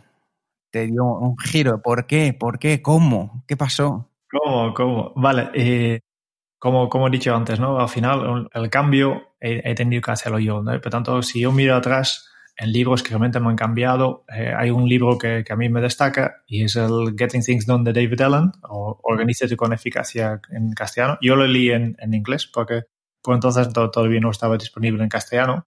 Te 0.70 0.86
dio 0.86 1.04
un 1.04 1.36
giro. 1.38 1.82
¿Por 1.82 2.06
qué? 2.06 2.32
¿Por 2.32 2.58
qué? 2.58 2.80
¿Cómo? 2.80 3.44
¿Qué 3.46 3.56
pasó? 3.56 4.10
¿Cómo? 4.30 4.74
¿Cómo? 4.74 5.12
Vale. 5.16 5.50
Eh, 5.54 6.00
como, 6.58 6.88
como 6.88 7.08
he 7.08 7.10
dicho 7.10 7.34
antes, 7.34 7.60
¿no? 7.60 7.78
Al 7.78 7.88
final, 7.88 8.48
el 8.52 8.70
cambio 8.70 9.34
he, 9.40 9.74
tenido 9.74 10.02
que 10.02 10.10
hacerlo 10.10 10.38
yo, 10.38 10.62
¿no? 10.62 10.80
Por 10.80 10.90
tanto, 10.90 11.22
si 11.22 11.40
yo 11.40 11.52
miro 11.52 11.76
atrás 11.76 12.28
en 12.56 12.72
libros 12.72 13.02
que 13.02 13.10
realmente 13.10 13.38
me 13.38 13.50
han 13.50 13.56
cambiado, 13.56 14.24
eh, 14.34 14.52
hay 14.56 14.70
un 14.70 14.88
libro 14.88 15.18
que, 15.18 15.44
que, 15.44 15.52
a 15.52 15.56
mí 15.56 15.68
me 15.68 15.82
destaca 15.82 16.42
y 16.46 16.64
es 16.64 16.76
el 16.76 17.14
Getting 17.16 17.42
Things 17.42 17.66
Done 17.66 17.84
de 17.84 17.92
David 17.92 18.20
Allen, 18.22 18.52
o 18.68 18.98
Organízate 19.02 19.56
con 19.56 19.72
eficacia 19.72 20.40
en 20.50 20.72
castellano. 20.72 21.18
Yo 21.20 21.36
lo 21.36 21.46
leí 21.46 21.70
en, 21.70 21.96
en 21.98 22.14
inglés 22.14 22.46
porque 22.46 22.84
por 23.22 23.34
entonces 23.34 23.72
todavía 23.72 24.20
no 24.20 24.30
estaba 24.30 24.56
disponible 24.56 25.02
en 25.02 25.08
castellano. 25.08 25.66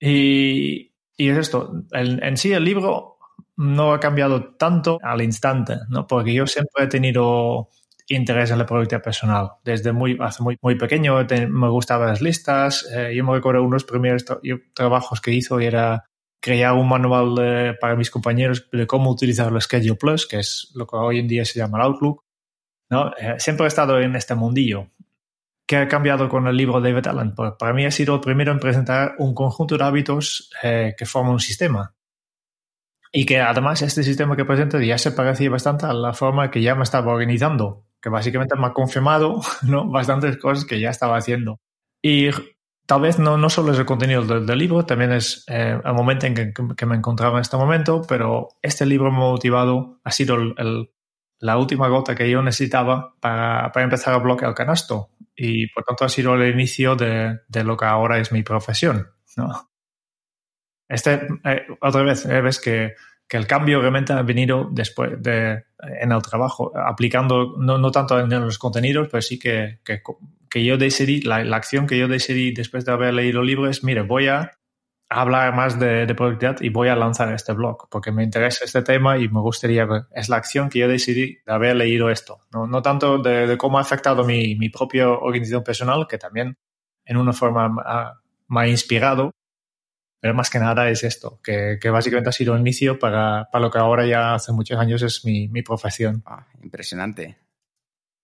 Y, 0.00 0.92
y 1.16 1.28
es 1.28 1.38
esto, 1.38 1.72
en, 1.92 2.22
en 2.22 2.36
sí 2.36 2.52
el 2.52 2.64
libro 2.64 3.18
no 3.56 3.92
ha 3.92 4.00
cambiado 4.00 4.54
tanto 4.56 4.98
al 5.02 5.22
instante, 5.22 5.76
¿no? 5.88 6.06
Porque 6.06 6.32
yo 6.34 6.46
siempre 6.46 6.84
he 6.84 6.86
tenido 6.86 7.70
interés 8.08 8.50
en 8.50 8.58
la 8.58 8.66
productividad 8.66 9.02
personal. 9.02 9.50
Desde 9.64 9.92
muy, 9.92 10.16
hace 10.20 10.42
muy, 10.42 10.56
muy 10.62 10.76
pequeño 10.76 11.24
me 11.48 11.68
gustaban 11.68 12.08
las 12.08 12.20
listas. 12.20 12.88
Eh, 12.94 13.14
yo 13.14 13.24
me 13.24 13.34
recuerdo 13.34 13.62
unos 13.62 13.84
primeros 13.84 14.24
trabajos 14.74 15.20
que 15.20 15.32
hizo 15.32 15.60
y 15.60 15.66
era 15.66 16.04
crear 16.40 16.74
un 16.74 16.88
manual 16.88 17.76
para 17.80 17.96
mis 17.96 18.10
compañeros 18.10 18.68
de 18.72 18.86
cómo 18.86 19.10
utilizar 19.10 19.52
el 19.52 19.60
Schedule 19.60 19.96
Plus, 19.96 20.26
que 20.26 20.38
es 20.38 20.70
lo 20.74 20.86
que 20.86 20.96
hoy 20.96 21.18
en 21.18 21.28
día 21.28 21.44
se 21.44 21.58
llama 21.58 21.78
el 21.78 21.84
Outlook. 21.84 22.24
¿no? 22.90 23.12
Eh, 23.18 23.36
siempre 23.38 23.64
he 23.64 23.68
estado 23.68 23.98
en 24.00 24.16
este 24.16 24.34
mundillo. 24.34 24.88
¿Qué 25.66 25.76
ha 25.76 25.88
cambiado 25.88 26.28
con 26.28 26.46
el 26.46 26.56
libro 26.56 26.80
de 26.80 26.90
David 26.90 27.06
Allen? 27.08 27.34
Pues 27.34 27.52
para 27.58 27.74
mí 27.74 27.84
ha 27.84 27.90
sido 27.90 28.14
el 28.14 28.20
primero 28.20 28.52
en 28.52 28.58
presentar 28.58 29.14
un 29.18 29.34
conjunto 29.34 29.76
de 29.76 29.84
hábitos 29.84 30.50
eh, 30.62 30.94
que 30.96 31.04
forman 31.04 31.32
un 31.32 31.40
sistema. 31.40 31.94
Y 33.12 33.26
que 33.26 33.40
además 33.40 33.82
este 33.82 34.02
sistema 34.02 34.36
que 34.36 34.44
presenta 34.44 34.82
ya 34.82 34.98
se 34.98 35.12
parecía 35.12 35.50
bastante 35.50 35.86
a 35.86 35.92
la 35.92 36.14
forma 36.14 36.50
que 36.50 36.62
ya 36.62 36.74
me 36.74 36.84
estaba 36.84 37.12
organizando 37.12 37.87
que 38.00 38.08
básicamente 38.08 38.56
me 38.56 38.66
ha 38.66 38.72
confirmado 38.72 39.40
¿no? 39.62 39.88
bastantes 39.88 40.36
cosas 40.38 40.64
que 40.64 40.80
ya 40.80 40.90
estaba 40.90 41.16
haciendo. 41.16 41.60
Y 42.02 42.30
tal 42.86 43.02
vez 43.02 43.18
no, 43.18 43.36
no 43.36 43.50
solo 43.50 43.72
es 43.72 43.78
el 43.78 43.86
contenido 43.86 44.22
del, 44.22 44.58
libro, 44.58 44.84
también 44.84 45.12
es 45.12 45.44
eh, 45.48 45.78
el 45.84 45.94
momento 45.94 46.26
en 46.26 46.52
que, 46.52 46.86
me 46.86 46.96
encontraba 46.96 47.38
en 47.38 47.42
este 47.42 47.56
momento, 47.56 48.02
pero 48.08 48.48
este 48.62 48.86
libro 48.86 49.10
motivado, 49.10 50.00
ha 50.04 50.12
sido 50.12 50.36
el, 50.36 50.90
la 51.40 51.58
última 51.58 51.88
gota 51.88 52.14
que 52.14 52.30
yo 52.30 52.42
necesitaba 52.42 53.14
para, 53.20 53.72
para, 53.72 53.84
empezar 53.84 54.14
a 54.14 54.18
bloquear 54.18 54.50
el 54.50 54.54
canasto. 54.54 55.10
Y 55.36 55.68
por 55.68 55.84
tanto 55.84 56.04
ha 56.04 56.08
sido 56.08 56.34
el 56.34 56.52
inicio 56.52 56.96
de, 56.96 57.40
de 57.46 57.64
lo 57.64 57.76
que 57.76 57.84
ahora 57.84 58.18
es 58.18 58.32
mi 58.32 58.42
profesión. 58.42 59.08
¿no? 59.36 59.68
Este, 60.88 61.28
eh, 61.44 61.66
otra 61.80 62.02
vez, 62.02 62.24
eh, 62.24 62.40
ves 62.40 62.58
que 62.60 62.94
que 63.28 63.36
el 63.36 63.46
cambio 63.46 63.80
realmente 63.80 64.12
ha 64.14 64.22
venido 64.22 64.68
después 64.72 65.22
de, 65.22 65.64
en 66.00 66.12
el 66.12 66.22
trabajo, 66.22 66.72
aplicando 66.74 67.56
no, 67.58 67.76
no 67.76 67.90
tanto 67.90 68.18
en 68.18 68.30
los 68.30 68.58
contenidos, 68.58 69.08
pero 69.10 69.20
sí 69.20 69.38
que, 69.38 69.80
que, 69.84 70.02
que 70.48 70.64
yo 70.64 70.78
decidí, 70.78 71.20
la, 71.20 71.44
la, 71.44 71.56
acción 71.56 71.86
que 71.86 71.98
yo 71.98 72.08
decidí 72.08 72.52
después 72.52 72.86
de 72.86 72.92
haber 72.92 73.12
leído 73.12 73.42
el 73.42 73.46
libro 73.46 73.68
es, 73.68 73.84
mire, 73.84 74.00
voy 74.00 74.28
a 74.28 74.52
hablar 75.10 75.54
más 75.54 75.78
de, 75.78 76.06
de, 76.06 76.14
productividad 76.14 76.60
y 76.62 76.70
voy 76.70 76.88
a 76.88 76.96
lanzar 76.96 77.32
este 77.34 77.52
blog, 77.52 77.88
porque 77.90 78.12
me 78.12 78.24
interesa 78.24 78.64
este 78.64 78.82
tema 78.82 79.18
y 79.18 79.28
me 79.28 79.40
gustaría, 79.40 79.86
es 80.14 80.30
la 80.30 80.36
acción 80.36 80.70
que 80.70 80.78
yo 80.78 80.88
decidí 80.88 81.38
de 81.46 81.52
haber 81.52 81.76
leído 81.76 82.08
esto, 82.08 82.46
no, 82.52 82.66
no 82.66 82.80
tanto 82.80 83.18
de, 83.18 83.46
de, 83.46 83.58
cómo 83.58 83.78
ha 83.78 83.82
afectado 83.82 84.24
mi, 84.24 84.56
mi 84.56 84.70
propia 84.70 85.08
organización 85.10 85.62
personal, 85.62 86.06
que 86.08 86.16
también 86.16 86.56
en 87.04 87.16
una 87.18 87.32
forma 87.32 87.68
me 88.48 88.60
ha 88.60 88.68
inspirado, 88.68 89.32
pero 90.20 90.34
más 90.34 90.50
que 90.50 90.58
nada 90.58 90.88
es 90.88 91.04
esto, 91.04 91.40
que, 91.42 91.78
que 91.80 91.90
básicamente 91.90 92.30
ha 92.30 92.32
sido 92.32 92.54
el 92.54 92.60
inicio 92.60 92.98
para, 92.98 93.48
para, 93.50 93.64
lo 93.64 93.70
que 93.70 93.78
ahora 93.78 94.06
ya 94.06 94.34
hace 94.34 94.52
muchos 94.52 94.78
años 94.78 95.02
es 95.02 95.24
mi, 95.24 95.48
mi 95.48 95.62
profesión. 95.62 96.22
Ah, 96.26 96.46
impresionante. 96.62 97.38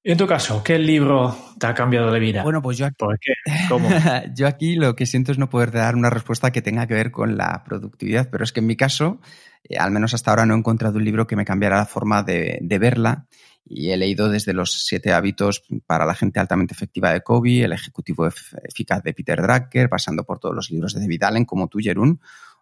en 0.02 0.18
tu 0.18 0.26
caso, 0.26 0.62
¿qué 0.64 0.78
libro 0.78 1.36
te 1.58 1.66
ha 1.66 1.74
cambiado 1.74 2.10
de 2.10 2.18
vida? 2.18 2.42
Bueno, 2.42 2.62
pues 2.62 2.78
yo 2.78 2.86
aquí, 2.86 2.96
¿Por 2.98 3.18
qué? 3.18 3.32
¿Cómo? 3.68 3.88
yo 4.34 4.46
aquí 4.46 4.74
lo 4.74 4.96
que 4.96 5.06
siento 5.06 5.30
es 5.32 5.38
no 5.38 5.48
poder 5.48 5.70
dar 5.70 5.94
una 5.94 6.10
respuesta 6.10 6.50
que 6.50 6.62
tenga 6.62 6.86
que 6.86 6.94
ver 6.94 7.10
con 7.10 7.36
la 7.36 7.62
productividad, 7.64 8.28
pero 8.30 8.44
es 8.44 8.52
que 8.52 8.60
en 8.60 8.66
mi 8.66 8.76
caso, 8.76 9.20
eh, 9.68 9.76
al 9.78 9.92
menos 9.92 10.14
hasta 10.14 10.30
ahora 10.30 10.46
no 10.46 10.54
he 10.54 10.58
encontrado 10.58 10.98
un 10.98 11.04
libro 11.04 11.26
que 11.26 11.36
me 11.36 11.44
cambiara 11.44 11.76
la 11.76 11.86
forma 11.86 12.22
de, 12.22 12.58
de 12.60 12.78
verla 12.78 13.26
y 13.66 13.90
he 13.90 13.96
leído 13.96 14.28
desde 14.28 14.52
los 14.52 14.84
siete 14.84 15.12
hábitos 15.12 15.62
para 15.86 16.04
la 16.04 16.14
gente 16.14 16.40
altamente 16.40 16.74
efectiva 16.74 17.12
de 17.12 17.22
Kobe, 17.22 17.62
el 17.62 17.72
ejecutivo 17.72 18.26
eficaz 18.26 19.02
de 19.02 19.14
Peter 19.14 19.40
Drucker, 19.40 19.88
pasando 19.88 20.24
por 20.24 20.38
todos 20.38 20.54
los 20.54 20.70
libros 20.70 20.94
de 20.94 21.00
David 21.00 21.22
Allen 21.22 21.44
como 21.44 21.68
tú, 21.68 21.78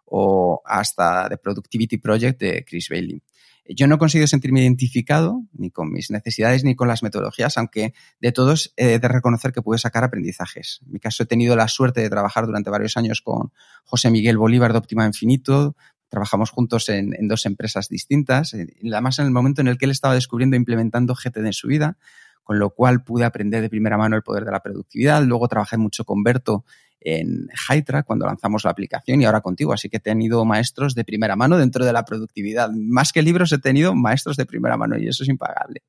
o 0.05 0.61
hasta 0.65 1.27
The 1.29 1.37
Productivity 1.37 1.97
Project 1.97 2.39
de 2.39 2.65
Chris 2.65 2.89
Bailey. 2.89 3.21
Yo 3.65 3.87
no 3.87 3.95
he 3.95 3.97
conseguido 3.97 4.27
sentirme 4.27 4.61
identificado 4.61 5.41
ni 5.53 5.71
con 5.71 5.89
mis 5.89 6.11
necesidades 6.11 6.65
ni 6.65 6.75
con 6.75 6.89
las 6.89 7.01
metodologías, 7.01 7.57
aunque 7.57 7.93
de 8.19 8.31
todos 8.33 8.73
he 8.75 8.99
de 8.99 9.07
reconocer 9.07 9.53
que 9.53 9.61
pude 9.61 9.77
sacar 9.77 10.03
aprendizajes. 10.03 10.81
En 10.85 10.91
mi 10.91 10.99
caso 10.99 11.23
he 11.23 11.25
tenido 11.25 11.55
la 11.55 11.69
suerte 11.69 12.01
de 12.01 12.09
trabajar 12.09 12.45
durante 12.45 12.69
varios 12.69 12.97
años 12.97 13.21
con 13.21 13.53
José 13.85 14.11
Miguel 14.11 14.37
Bolívar 14.37 14.73
de 14.73 14.79
Óptima 14.79 15.05
Infinito, 15.05 15.77
trabajamos 16.13 16.51
juntos 16.51 16.89
en, 16.89 17.27
dos 17.27 17.47
empresas 17.47 17.89
distintas, 17.89 18.53
además 18.53 19.17
en 19.17 19.25
el 19.25 19.31
momento 19.31 19.61
en 19.61 19.67
el 19.67 19.79
que 19.79 19.85
él 19.85 19.91
estaba 19.91 20.13
descubriendo 20.13 20.55
e 20.55 20.59
implementando 20.59 21.15
GTD 21.15 21.47
en 21.47 21.53
su 21.53 21.67
vida, 21.67 21.97
con 22.43 22.59
lo 22.59 22.69
cual 22.69 23.03
pude 23.03 23.25
aprender 23.25 23.63
de 23.63 23.69
primera 23.69 23.97
mano 23.97 24.15
el 24.15 24.21
poder 24.21 24.45
de 24.45 24.51
la 24.51 24.59
productividad. 24.59 25.23
Luego 25.23 25.47
trabajé 25.47 25.77
mucho 25.77 26.05
con 26.05 26.21
Berto 26.21 26.65
en 27.01 27.47
Hydra 27.67 28.03
cuando 28.03 28.27
lanzamos 28.27 28.63
la 28.63 28.69
aplicación 28.69 29.21
y 29.21 29.25
ahora 29.25 29.41
contigo, 29.41 29.73
así 29.73 29.89
que 29.89 29.97
he 29.97 30.01
tenido 30.01 30.45
maestros 30.45 30.93
de 30.93 31.03
primera 31.03 31.35
mano 31.35 31.57
dentro 31.57 31.83
de 31.83 31.93
la 31.93 32.05
productividad. 32.05 32.69
Más 32.69 33.11
que 33.11 33.23
libros 33.23 33.51
he 33.51 33.57
tenido 33.57 33.95
maestros 33.95 34.37
de 34.37 34.45
primera 34.45 34.77
mano 34.77 34.95
y 34.99 35.07
eso 35.07 35.23
es 35.23 35.29
impagable. 35.29 35.81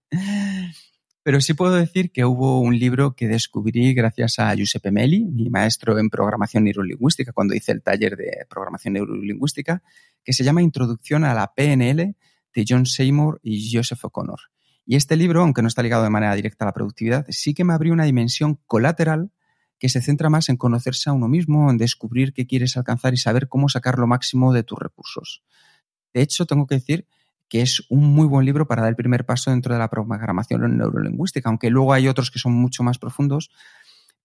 Pero 1.25 1.41
sí 1.41 1.55
puedo 1.55 1.73
decir 1.73 2.13
que 2.13 2.27
hubo 2.27 2.61
un 2.61 2.79
libro 2.79 3.17
que 3.17 3.27
descubrí 3.27 3.95
gracias 3.95 4.39
a 4.39 4.55
Giuseppe 4.55 4.91
Meli, 4.91 5.25
mi 5.25 5.49
maestro 5.49 5.99
en 5.99 6.11
programación 6.11 6.65
neurolingüística, 6.65 7.33
cuando 7.33 7.55
hice 7.55 7.73
el 7.73 7.83
taller 7.83 8.15
de 8.15 8.45
programación 8.49 8.93
neurolingüística, 8.93 9.83
que 10.23 10.35
se 10.35 10.45
llama 10.45 10.61
Introducción 10.61 11.25
a 11.25 11.33
la 11.33 11.55
PNL 11.55 12.15
de 12.55 12.65
John 12.69 12.85
Seymour 12.85 13.41
y 13.43 13.75
Joseph 13.75 14.05
O'Connor. 14.05 14.39
Y 14.85 14.97
este 14.97 15.17
libro, 15.17 15.41
aunque 15.41 15.63
no 15.63 15.69
está 15.69 15.83
ligado 15.83 16.05
de 16.05 16.11
manera 16.11 16.35
directa 16.35 16.67
a 16.67 16.69
la 16.69 16.75
productividad, 16.75 17.25
sí 17.31 17.55
que 17.55 17.65
me 17.65 17.73
abrió 17.73 17.95
una 17.95 18.05
dimensión 18.05 18.61
colateral 18.67 19.31
que 19.79 19.89
se 19.89 20.03
centra 20.03 20.29
más 20.29 20.51
en 20.51 20.59
conocerse 20.59 21.09
a 21.09 21.15
uno 21.15 21.27
mismo, 21.27 21.71
en 21.71 21.79
descubrir 21.79 22.35
qué 22.35 22.47
quieres 22.47 22.77
alcanzar 22.77 23.15
y 23.15 23.17
saber 23.17 23.49
cómo 23.49 23.71
sacar 23.71 23.99
lo 23.99 24.07
máximo 24.07 24.53
de 24.53 24.63
tus 24.63 24.79
recursos. 24.79 25.43
De 26.13 26.21
hecho, 26.21 26.45
tengo 26.45 26.67
que 26.67 26.75
decir 26.75 27.07
que 27.55 27.63
es 27.63 27.87
un 27.89 28.03
muy 28.03 28.27
buen 28.27 28.45
libro 28.45 28.67
para 28.67 28.83
dar 28.83 28.89
el 28.89 28.97
primer 28.97 29.25
paso 29.25 29.53
dentro 29.53 29.73
de 29.73 29.79
la 29.79 29.89
programación 29.89 30.77
neurolingüística, 30.77 31.49
aunque 31.49 31.71
luego 31.71 31.93
hay 31.93 32.09
otros 32.09 32.33
que 32.33 32.41
son 32.41 32.53
mucho 32.53 32.83
más 32.83 32.99
profundos. 32.99 33.49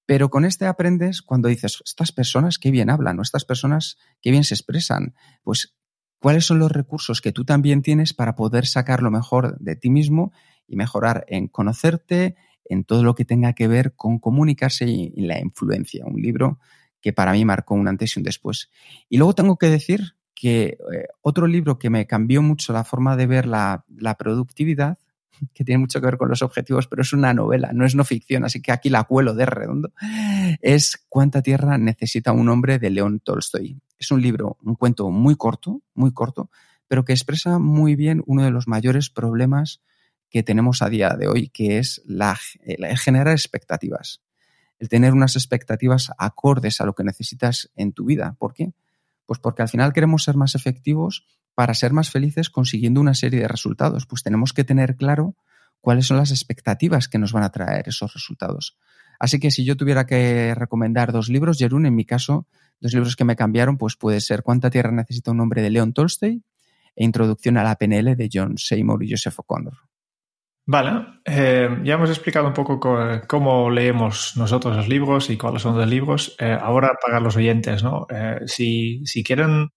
Pero 0.08 0.32
con 0.32 0.46
este 0.46 0.66
aprendes 0.66 1.22
cuando 1.22 1.48
dices, 1.48 1.84
estas 1.86 2.12
personas 2.12 2.58
qué 2.58 2.72
bien 2.72 2.90
hablan, 2.90 3.20
o 3.20 3.22
estas 3.22 3.46
personas 3.46 4.00
qué 4.20 4.32
bien 4.32 4.44
se 4.44 4.56
expresan, 4.56 5.14
pues 5.44 5.76
cuáles 6.18 6.48
son 6.48 6.58
los 6.58 6.72
recursos 6.72 7.22
que 7.22 7.32
tú 7.32 7.46
también 7.46 7.84
tienes 7.84 8.16
para 8.16 8.36
poder 8.36 8.66
sacar 8.66 9.04
lo 9.04 9.12
mejor 9.12 9.60
de 9.60 9.76
ti 9.76 9.92
mismo 9.92 10.32
y 10.66 10.76
mejorar 10.76 11.24
en 11.28 11.50
conocerte, 11.50 12.36
en 12.66 12.84
todo 12.84 13.04
lo 13.04 13.14
que 13.14 13.26
tenga 13.26 13.54
que 13.54 13.68
ver 13.68 13.94
con 13.94 14.18
comunicarse 14.18 14.88
y, 14.88 15.12
la 15.18 15.40
influencia. 15.40 16.04
Un 16.04 16.20
libro 16.20 16.58
que 17.00 17.14
para 17.14 17.34
mí 17.34 17.46
marcó 17.46 17.76
un 17.76 17.88
antes 17.88 18.16
y 18.16 18.22
un 18.22 18.24
después. 18.24 18.72
Y 19.08 19.18
luego 19.18 19.36
tengo 19.36 19.58
que 19.58 19.70
decir 19.70 20.16
que 20.40 20.78
eh, 20.94 21.08
otro 21.22 21.48
libro 21.48 21.78
que 21.78 21.90
me 21.90 22.08
cambió 22.08 22.42
mucho 22.42 22.72
la 22.72 22.86
forma 22.86 23.18
de 23.18 23.28
ver 23.28 23.46
la, 23.46 23.84
la, 23.98 24.16
productividad, 24.16 24.98
que 25.54 25.66
tiene 25.66 25.80
mucho 25.80 26.00
que 26.00 26.06
ver 26.06 26.18
con 26.18 26.30
los 26.30 26.42
objetivos, 26.42 26.88
pero 26.88 27.02
es 27.02 27.12
una 27.12 27.34
novela, 27.34 27.72
no 27.74 27.86
es 27.86 27.94
no 27.94 28.06
ficción, 28.06 28.46
así 28.46 28.62
que 28.62 28.72
aquí 28.72 28.90
la 28.90 29.04
cuelo 29.04 29.34
de 29.34 29.46
redondo, 29.46 29.92
es 30.62 31.06
Cuánta 31.10 31.42
tierra 31.42 31.78
necesita 31.78 32.32
un 32.32 32.48
hombre 32.48 32.80
de 32.80 32.90
León 32.90 33.20
Tolstoy. 33.20 33.82
Es 33.98 34.12
un 34.12 34.22
libro, 34.22 34.58
un 34.64 34.76
cuento 34.76 35.10
muy 35.10 35.36
corto, 35.36 35.82
muy 35.94 36.14
corto, 36.14 36.50
pero 36.88 37.04
que 37.04 37.12
expresa 37.12 37.60
muy 37.60 37.98
bien 37.98 38.24
uno 38.26 38.46
de 38.46 38.52
los 38.52 38.66
mayores 38.66 39.10
problemas 39.10 39.82
que 40.30 40.42
tenemos 40.42 40.82
a 40.82 40.88
día 40.88 41.10
de 41.18 41.28
hoy, 41.28 41.50
que 41.50 41.80
es 41.80 42.02
la, 42.06 42.40
la 42.78 42.96
generar 42.96 43.34
expectativas. 43.34 44.22
El 44.78 44.88
tener 44.88 45.12
unas 45.12 45.36
expectativas 45.36 46.12
acordes 46.18 46.80
a 46.80 46.86
lo 46.86 46.94
que 46.94 47.04
necesitas 47.04 47.70
en 47.76 47.92
tu 47.92 48.06
vida. 48.06 48.38
¿Por 48.40 48.54
qué? 48.54 48.72
Pues 49.30 49.38
porque 49.38 49.62
al 49.62 49.70
final 49.70 49.94
queremos 49.94 50.24
ser 50.24 50.38
más 50.38 50.56
efectivos 50.56 51.24
para 51.54 51.76
ser 51.76 51.94
más 51.94 52.10
felices 52.10 52.50
consiguiendo 52.50 53.00
una 53.00 53.14
serie 53.14 53.42
de 53.42 53.48
resultados. 53.48 54.08
Pues 54.08 54.24
tenemos 54.24 54.54
que 54.54 54.64
tener 54.64 54.96
claro 54.96 55.36
cuáles 55.82 56.08
son 56.08 56.18
las 56.18 56.32
expectativas 56.32 57.08
que 57.08 57.20
nos 57.20 57.32
van 57.32 57.44
a 57.44 57.52
traer 57.52 57.90
esos 57.90 58.12
resultados. 58.12 58.76
Así 59.20 59.40
que 59.40 59.52
si 59.52 59.66
yo 59.66 59.78
tuviera 59.78 60.08
que 60.08 60.56
recomendar 60.56 61.12
dos 61.12 61.30
libros, 61.30 61.60
Jerún, 61.60 61.86
en 61.86 61.94
mi 61.94 62.06
caso, 62.06 62.48
dos 62.80 62.92
libros 62.92 63.16
que 63.16 63.24
me 63.24 63.36
cambiaron, 63.36 63.78
pues 63.78 63.96
puede 63.96 64.20
ser 64.20 64.42
Cuánta 64.42 64.72
tierra 64.72 64.92
necesita 64.92 65.30
un 65.30 65.42
hombre 65.42 65.62
de 65.62 65.70
Leon 65.70 65.94
Tolstoy 65.94 66.44
e 66.96 67.04
Introducción 67.04 67.58
a 67.58 67.64
la 67.64 67.76
PNL 67.76 68.16
de 68.16 68.30
John 68.34 68.58
Seymour 68.58 69.04
y 69.04 69.12
Joseph 69.12 69.38
O'Connor. 69.38 69.89
Vale, 70.72 71.22
eh, 71.26 71.68
ya 71.84 71.96
hemos 71.96 72.12
explicado 72.12 72.46
un 72.46 72.54
poco 72.54 72.80
cómo 73.28 73.72
leemos 73.72 74.38
nosotros 74.38 74.78
los 74.78 74.88
libros 74.88 75.32
y 75.32 75.36
cuáles 75.36 75.64
son 75.64 75.76
los 75.76 75.88
libros. 75.88 76.36
Eh, 76.38 76.56
ahora 76.62 76.92
para 77.04 77.20
los 77.20 77.36
oyentes, 77.36 77.82
¿no? 77.82 78.06
Eh, 78.08 78.42
si, 78.46 79.04
si, 79.04 79.24
quieren 79.24 79.72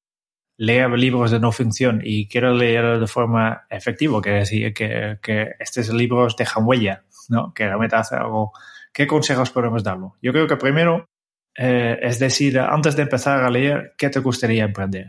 leer 0.59 0.91
libros 0.91 1.31
de 1.31 1.41
no 1.41 1.51
ficción 1.51 2.03
y 2.05 2.29
quieren 2.29 2.59
leer 2.59 3.01
de 3.01 3.07
forma 3.07 3.67
efectiva, 3.71 4.21
que 4.21 4.31
decir 4.33 4.75
que, 4.75 5.19
que 5.23 5.53
estos 5.59 5.89
libros 5.95 6.37
dejan 6.37 6.67
huella, 6.67 7.05
¿no? 7.31 7.55
Que 7.55 7.65
realmente 7.65 7.97
hace 7.97 8.17
algo. 8.17 8.53
¿Qué 8.93 9.07
consejos 9.07 9.49
podemos 9.49 9.83
darlo? 9.83 10.17
Yo 10.21 10.31
creo 10.33 10.47
que 10.47 10.59
primero 10.59 11.09
es 11.55 12.19
decir, 12.19 12.59
antes 12.59 12.97
de 12.97 13.03
empezar 13.03 13.43
a 13.43 13.51
leer, 13.51 13.95
¿qué 13.97 14.11
te 14.11 14.21
gustaría 14.21 14.65
emprender? 14.65 15.09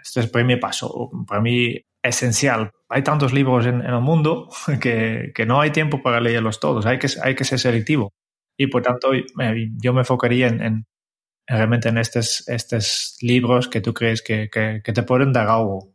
Este 0.00 0.20
es 0.20 0.26
el 0.26 0.30
primer 0.30 0.60
paso. 0.60 1.10
Para 1.26 1.40
mí, 1.40 1.76
esencial. 2.02 2.72
Hay 2.88 3.02
tantos 3.02 3.32
libros 3.32 3.66
en, 3.66 3.82
el 3.82 4.00
mundo 4.00 4.48
que, 4.80 5.32
que, 5.34 5.46
no 5.46 5.60
hay 5.60 5.70
tiempo 5.70 6.02
para 6.02 6.20
leerlos 6.20 6.60
todos. 6.60 6.86
Hay 6.86 6.98
que, 6.98 7.08
hay 7.22 7.34
que 7.34 7.44
ser 7.44 7.58
selectivo. 7.58 8.12
Y 8.56 8.66
por 8.66 8.82
tanto, 8.82 9.10
yo 9.14 9.92
me 9.92 10.00
enfocaría 10.00 10.48
en, 10.48 10.60
en 10.60 10.86
realmente 11.46 11.88
en 11.88 11.98
estos, 11.98 12.46
estos 12.48 13.16
libros 13.22 13.68
que 13.68 13.80
tú 13.80 13.94
crees 13.94 14.22
que, 14.22 14.48
que, 14.50 14.82
que 14.84 14.92
te 14.92 15.02
pueden 15.02 15.32
dar 15.32 15.48
algo. 15.48 15.94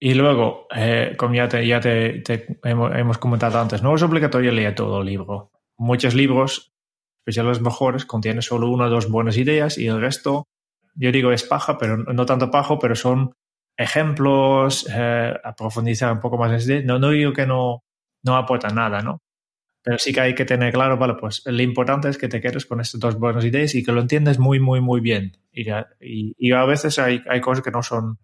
Y 0.00 0.14
luego, 0.14 0.66
eh, 0.74 1.14
como 1.18 1.34
ya, 1.34 1.46
te, 1.46 1.66
ya 1.66 1.78
te, 1.78 2.20
te 2.20 2.58
hemos, 2.64 2.96
hemos, 2.96 3.18
comentado 3.18 3.60
antes, 3.60 3.82
no 3.82 3.94
es 3.94 4.02
obligatorio 4.02 4.50
leer 4.50 4.74
todo 4.74 5.00
el 5.00 5.06
libro. 5.06 5.52
Muchos 5.76 6.14
libros, 6.14 6.72
especialmente 7.20 7.58
los 7.58 7.64
mejores, 7.64 8.06
contienen 8.06 8.40
solo 8.40 8.70
una 8.70 8.86
o 8.86 8.90
dos 8.90 9.10
buenas 9.10 9.36
ideas 9.36 9.76
y 9.76 9.88
el 9.88 10.00
resto, 10.00 10.48
yo 10.94 11.12
digo 11.12 11.32
es 11.32 11.44
paja, 11.44 11.76
pero 11.76 11.98
no 11.98 12.24
tanto 12.24 12.50
pajo, 12.50 12.78
pero 12.78 12.96
son 12.96 13.34
ejemplos, 13.80 14.86
eh, 14.94 15.32
profundizar 15.56 16.12
un 16.12 16.20
poco 16.20 16.36
más 16.36 16.50
en 16.50 16.56
este. 16.56 16.82
No, 16.82 16.98
no 16.98 17.10
digo 17.10 17.32
que 17.32 17.46
no, 17.46 17.82
no 18.22 18.36
aporta 18.36 18.68
nada, 18.68 19.00
¿no? 19.00 19.22
Pero 19.82 19.98
sí 19.98 20.12
que 20.12 20.20
hay 20.20 20.34
que 20.34 20.44
tener 20.44 20.74
claro, 20.74 20.98
vale, 20.98 21.14
pues 21.14 21.42
lo 21.46 21.62
importante 21.62 22.10
es 22.10 22.18
que 22.18 22.28
te 22.28 22.42
quedes 22.42 22.66
con 22.66 22.82
estas 22.82 23.00
dos 23.00 23.18
buenas 23.18 23.44
ideas 23.44 23.74
y 23.74 23.82
que 23.82 23.92
lo 23.92 24.02
entiendes 24.02 24.38
muy, 24.38 24.60
muy, 24.60 24.82
muy 24.82 25.00
bien. 25.00 25.38
Y, 25.50 25.70
y, 26.00 26.34
y 26.36 26.52
a 26.52 26.64
veces 26.66 26.98
hay, 26.98 27.22
hay, 27.26 27.40
cosas 27.40 27.64
que 27.64 27.70
no 27.70 27.82
son, 27.82 28.18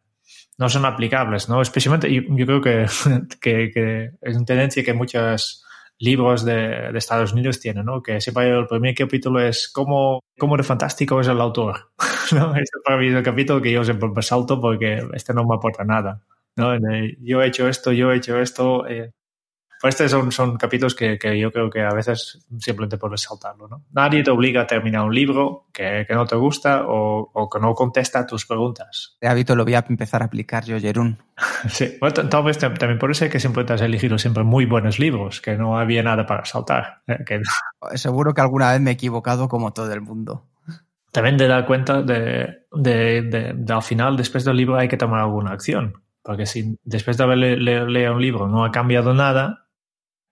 no 0.58 0.68
son 0.68 0.84
aplicables, 0.84 1.48
¿no? 1.48 1.62
Especialmente, 1.62 2.12
yo, 2.12 2.20
yo 2.28 2.44
creo 2.44 2.60
que, 2.60 2.86
que, 3.40 3.70
que, 3.72 4.10
es 4.20 4.36
una 4.36 4.44
tendencia 4.44 4.84
que 4.84 4.92
muchas 4.92 5.64
libros 5.98 6.44
de, 6.44 6.92
de, 6.92 6.98
Estados 6.98 7.32
Unidos 7.32 7.60
tienen, 7.60 7.84
¿no? 7.84 8.02
Que 8.02 8.20
sepa 8.20 8.44
el 8.44 8.66
primer 8.66 8.94
capítulo 8.94 9.40
es 9.40 9.68
cómo, 9.68 10.20
cómo 10.38 10.56
de 10.56 10.62
fantástico 10.62 11.20
es 11.20 11.28
el 11.28 11.40
autor. 11.40 11.90
¿no? 12.32 12.54
Este 12.56 12.78
para 12.84 12.98
mí 12.98 13.08
es 13.08 13.14
el 13.14 13.22
capítulo 13.22 13.62
que 13.62 13.72
yo 13.72 13.84
siempre 13.84 14.08
me 14.08 14.22
salto 14.22 14.60
porque 14.60 15.02
este 15.14 15.32
no 15.34 15.44
me 15.44 15.54
aporta 15.54 15.84
nada. 15.84 16.22
¿no? 16.56 16.72
Yo 17.20 17.42
he 17.42 17.46
hecho 17.46 17.68
esto, 17.68 17.92
yo 17.92 18.12
he 18.12 18.16
hecho 18.16 18.38
esto. 18.38 18.86
Eh, 18.86 19.12
estos 19.82 20.10
son, 20.10 20.32
son 20.32 20.56
capítulos 20.56 20.94
que, 20.94 21.18
que, 21.18 21.38
yo 21.38 21.52
creo 21.52 21.70
que 21.70 21.82
a 21.82 21.92
veces 21.92 22.44
simplemente 22.58 22.98
puedes 22.98 23.22
saltarlo. 23.22 23.68
¿no? 23.68 23.84
Nadie 23.92 24.22
te 24.22 24.30
obliga 24.30 24.62
a 24.62 24.66
terminar 24.66 25.02
un 25.02 25.14
libro 25.14 25.66
que, 25.72 26.04
que 26.06 26.14
no 26.14 26.26
te 26.26 26.36
gusta 26.36 26.84
o, 26.86 27.30
o, 27.32 27.50
que 27.50 27.60
no 27.60 27.74
contesta 27.74 28.26
tus 28.26 28.46
preguntas. 28.46 29.16
De 29.20 29.28
hábito 29.28 29.54
lo 29.54 29.64
voy 29.64 29.74
a 29.74 29.84
empezar 29.88 30.22
a 30.22 30.26
aplicar 30.26 30.64
yo, 30.64 30.78
Jerún. 30.80 31.18
sí, 31.68 31.96
bueno, 32.00 32.14
tal 32.28 32.44
vez 32.44 32.58
también 32.58 32.98
por 32.98 33.10
eso 33.10 33.28
que 33.28 33.40
siempre 33.40 33.64
te 33.64 33.74
has 33.74 33.82
elegido 33.82 34.18
siempre 34.18 34.44
muy 34.44 34.66
buenos 34.66 34.98
libros, 34.98 35.40
que 35.40 35.56
no 35.56 35.78
había 35.78 36.02
nada 36.02 36.26
para 36.26 36.44
saltar. 36.44 37.02
¿eh? 37.06 37.18
Que... 37.24 37.42
Seguro 37.96 38.34
que 38.34 38.40
alguna 38.40 38.72
vez 38.72 38.80
me 38.80 38.90
he 38.90 38.94
equivocado 38.94 39.48
como 39.48 39.72
todo 39.72 39.92
el 39.92 40.00
mundo 40.00 40.46
también 41.12 41.38
te 41.38 41.48
da 41.48 41.64
cuenta 41.64 42.02
de, 42.02 42.66
de, 42.70 43.22
de, 43.22 43.54
de, 43.56 43.72
al 43.72 43.82
final, 43.82 44.18
después 44.18 44.44
del 44.44 44.58
libro, 44.58 44.76
hay 44.76 44.86
que 44.86 44.98
tomar 44.98 45.20
alguna 45.20 45.52
acción. 45.52 45.94
Porque 46.26 46.44
si 46.44 46.76
después 46.82 47.16
de 47.16 47.22
haber 47.22 47.38
leído 47.38 47.86
le, 47.86 48.10
un 48.10 48.20
libro 48.20 48.48
no 48.48 48.64
ha 48.64 48.72
cambiado 48.72 49.14
nada, 49.14 49.65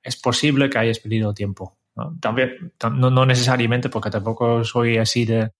es 0.04 0.16
posible 0.16 0.70
que 0.70 0.78
hayas 0.78 1.00
perdido 1.00 1.34
tiempo. 1.34 1.78
¿no? 1.96 2.16
También, 2.20 2.72
no, 2.92 3.26
necesariamente, 3.26 3.88
porque 3.88 4.10
tampoco 4.10 4.62
soy 4.62 4.98
así 4.98 5.24
de, 5.24 5.52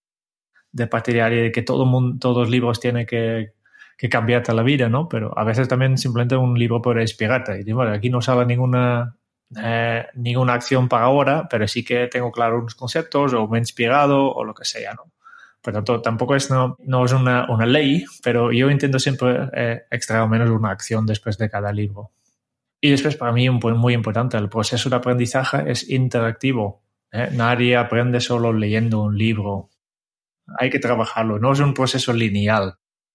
de 0.72 0.87
partidario 0.87 1.42
de 1.42 1.52
que 1.52 1.62
todo 1.62 1.87
todos 2.18 2.37
los 2.37 2.50
libros 2.50 2.80
tienen 2.80 3.07
que, 3.07 3.54
que 3.96 4.09
cambiarte 4.09 4.52
la 4.52 4.62
vida, 4.62 4.88
¿no? 4.88 5.09
Pero 5.09 5.37
a 5.38 5.44
veces 5.44 5.68
también 5.68 5.96
simplemente 5.98 6.37
un 6.37 6.59
libro 6.59 6.83
puede 6.83 7.02
inspirarte. 7.02 7.62
Y 7.64 7.72
bueno, 7.72 7.92
aquí 7.92 8.11
no 8.11 8.20
sale 8.20 8.44
ninguna, 8.46 9.16
eh, 9.57 10.07
ninguna 10.14 10.54
acción 10.54 10.88
para 10.88 11.04
ahora, 11.04 11.46
pero 11.48 11.66
sí 11.68 11.85
que 11.85 12.09
tengo 12.09 12.33
claro 12.33 12.59
unos 12.59 12.74
conceptos 12.74 13.33
o 13.35 13.46
me 13.48 13.59
he 13.59 13.61
inspirado 13.61 14.30
o 14.33 14.44
lo 14.44 14.54
que 14.54 14.64
sea, 14.64 14.94
¿no? 14.94 15.12
Por 15.62 15.72
tanto, 15.72 16.02
tampoco 16.02 16.35
es, 16.37 16.50
no, 16.50 16.76
no 16.80 17.04
es 17.07 17.12
una, 17.12 17.50
una, 17.50 17.64
ley, 17.64 18.04
pero 18.22 18.52
yo 18.52 18.68
intento 18.68 18.98
siempre 18.98 19.48
eh, 19.54 19.83
extraer 19.90 20.22
al 20.22 20.28
menos 20.28 20.50
una 20.50 20.70
acción 20.70 21.07
después 21.07 21.38
de 21.38 21.48
cada 21.48 21.72
libro. 21.72 22.11
Y 22.84 22.90
después, 22.90 23.16
para 23.16 23.32
mí, 23.32 23.48
un 23.48 23.60
punto 23.60 23.78
muy 23.78 23.94
importante, 23.94 24.36
el 24.36 24.50
proceso 24.50 24.90
de 24.90 24.96
aprendizaje 24.96 25.70
es 25.70 25.88
interactivo. 25.88 26.82
¿eh? 27.10 27.30
Nadie 27.32 27.78
aprende 27.78 28.20
solo 28.20 28.52
leyendo 28.52 29.00
un 29.00 29.16
libro. 29.16 29.70
Hay 30.58 30.68
que 30.68 30.78
trabajarlo, 30.78 31.38
no 31.38 31.52
es 31.52 31.60
un 31.60 31.72
proceso 31.72 32.12
lineal. 32.12 32.74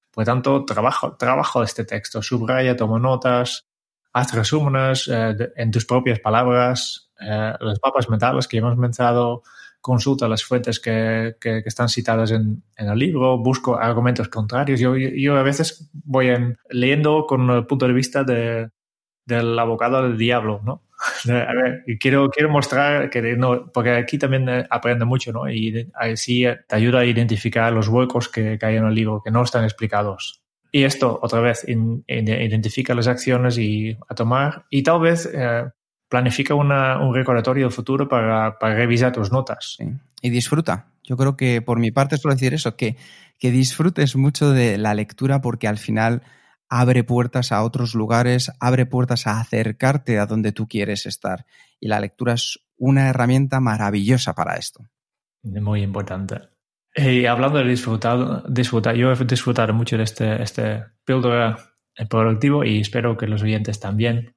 Por 0.10 0.26
tanto, 0.26 0.66
trabajo, 0.66 1.16
trabajo 1.18 1.62
este 1.62 1.86
texto, 1.86 2.24
subraya, 2.24 2.76
toma 2.76 2.98
notas, 2.98 3.68
haz 4.12 4.34
resúmenes 4.34 5.08
eh, 5.08 5.36
en 5.56 5.70
tus 5.70 5.86
propias 5.86 6.20
palabras, 6.20 7.12
eh, 7.22 7.54
los 7.60 7.78
mapas 7.86 8.10
mentales 8.10 8.48
que 8.48 8.58
hemos 8.58 8.76
mencionado, 8.76 9.44
consulta 9.82 10.28
las 10.28 10.44
fuentes 10.44 10.80
que, 10.80 11.36
que, 11.40 11.62
están 11.64 11.90
citadas 11.90 12.32
en, 12.32 12.64
en, 12.76 12.90
el 12.90 12.98
libro, 12.98 13.38
busco 13.38 13.78
argumentos 13.78 14.30
contrarios. 14.30 14.80
Yo, 14.80 14.98
yo 14.98 15.38
a 15.38 15.44
veces 15.44 15.92
voy 15.94 16.30
en, 16.30 16.58
leyendo 16.72 17.28
con 17.28 17.48
el 17.52 17.68
punto 17.68 17.86
de 17.86 17.94
vista 17.94 18.24
de, 18.24 18.72
del 19.30 19.58
abogado 19.58 20.04
del 20.04 20.18
diablo, 20.18 20.60
¿no? 20.66 20.82
A 21.30 21.54
ver, 21.54 21.86
quiero, 21.98 22.30
quiero 22.30 22.50
mostrar 22.50 23.10
que 23.10 23.22
no, 23.38 23.72
porque 23.72 23.92
aquí 23.92 24.18
también 24.18 24.50
eh, 24.50 24.68
aprende 24.70 25.06
mucho, 25.06 25.32
¿no? 25.32 25.50
Y 25.50 25.90
así 25.94 26.46
te 26.68 26.76
ayuda 26.76 27.00
a 27.00 27.06
identificar 27.06 27.72
los 27.72 27.88
huecos 27.88 28.28
que, 28.28 28.58
que 28.60 28.66
hay 28.66 28.76
en 28.76 28.86
el 28.86 28.94
libro 28.94 29.22
que 29.24 29.32
no 29.32 29.44
están 29.44 29.64
explicados. 29.64 30.44
Y 30.72 30.84
esto, 30.84 31.18
otra 31.22 31.40
vez, 31.40 31.68
in, 31.68 32.04
in, 32.08 32.28
identifica 32.28 32.94
las 32.94 33.08
acciones 33.08 33.58
y 33.58 33.98
a 34.08 34.16
tomar. 34.16 34.66
Y 34.70 34.84
tal 34.84 35.00
vez 35.00 35.30
eh, 35.34 35.64
planifica 36.10 36.54
una, 36.54 37.00
un 37.00 37.16
recordatorio 37.16 37.66
del 37.66 37.74
futuro 37.74 38.08
para, 38.08 38.60
para 38.60 38.76
revisar 38.76 39.12
tus 39.12 39.32
notas. 39.32 39.76
Sí. 39.78 39.86
Y 40.22 40.30
disfruta. 40.30 40.88
Yo 41.04 41.18
creo 41.18 41.38
que 41.38 41.62
por 41.62 41.80
mi 41.80 41.92
parte 41.92 42.18
por 42.22 42.34
decir 42.34 42.54
eso, 42.54 42.76
que, 42.76 42.98
que 43.40 43.52
disfrutes 43.52 44.16
mucho 44.16 44.52
de 44.52 44.78
la 44.78 44.94
lectura 44.94 45.42
porque 45.42 45.68
al 45.68 45.78
final 45.78 46.22
abre 46.70 47.04
puertas 47.04 47.52
a 47.52 47.64
otros 47.64 47.96
lugares, 47.96 48.52
abre 48.60 48.86
puertas 48.86 49.28
a 49.28 49.40
acercarte 49.40 50.20
a 50.20 50.26
donde 50.26 50.52
tú 50.52 50.68
quieres 50.68 51.06
estar. 51.06 51.46
Y 51.80 51.88
la 51.88 52.00
lectura 52.00 52.34
es 52.34 52.60
una 52.78 53.10
herramienta 53.10 53.60
maravillosa 53.60 54.34
para 54.34 54.56
esto. 54.56 54.86
Muy 55.44 55.82
importante. 55.82 56.40
Y 56.96 57.26
hablando 57.26 57.60
de 57.60 57.66
disfrutar, 57.66 58.44
disfrutar 58.52 58.96
yo 58.96 59.12
he 59.12 59.26
disfrutado 59.26 59.74
mucho 59.74 59.98
de 59.98 60.04
este, 60.04 60.42
este 60.42 60.84
píldora 61.06 61.58
productivo 62.10 62.64
y 62.64 62.82
espero 62.82 63.18
que 63.18 63.28
los 63.28 63.44
oyentes 63.44 63.80
también. 63.80 64.36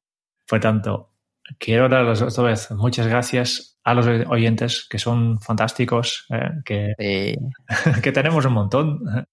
Por 0.49 0.61
tanto, 0.61 1.13
quiero 1.59 1.89
daros 1.89 2.23
otra 2.23 2.45
vez 2.45 2.71
muchas 2.73 3.07
gracias 3.07 3.79
a 3.85 3.95
los 3.95 4.07
oyentes 4.29 4.87
que 4.89 4.99
son 4.99 5.41
fantásticos, 5.41 6.27
eh, 6.31 6.51
que, 6.65 6.95
sí. 6.99 7.37
que 8.03 8.13
tenemos 8.13 8.45
un 8.45 8.53
montón. 8.53 9.27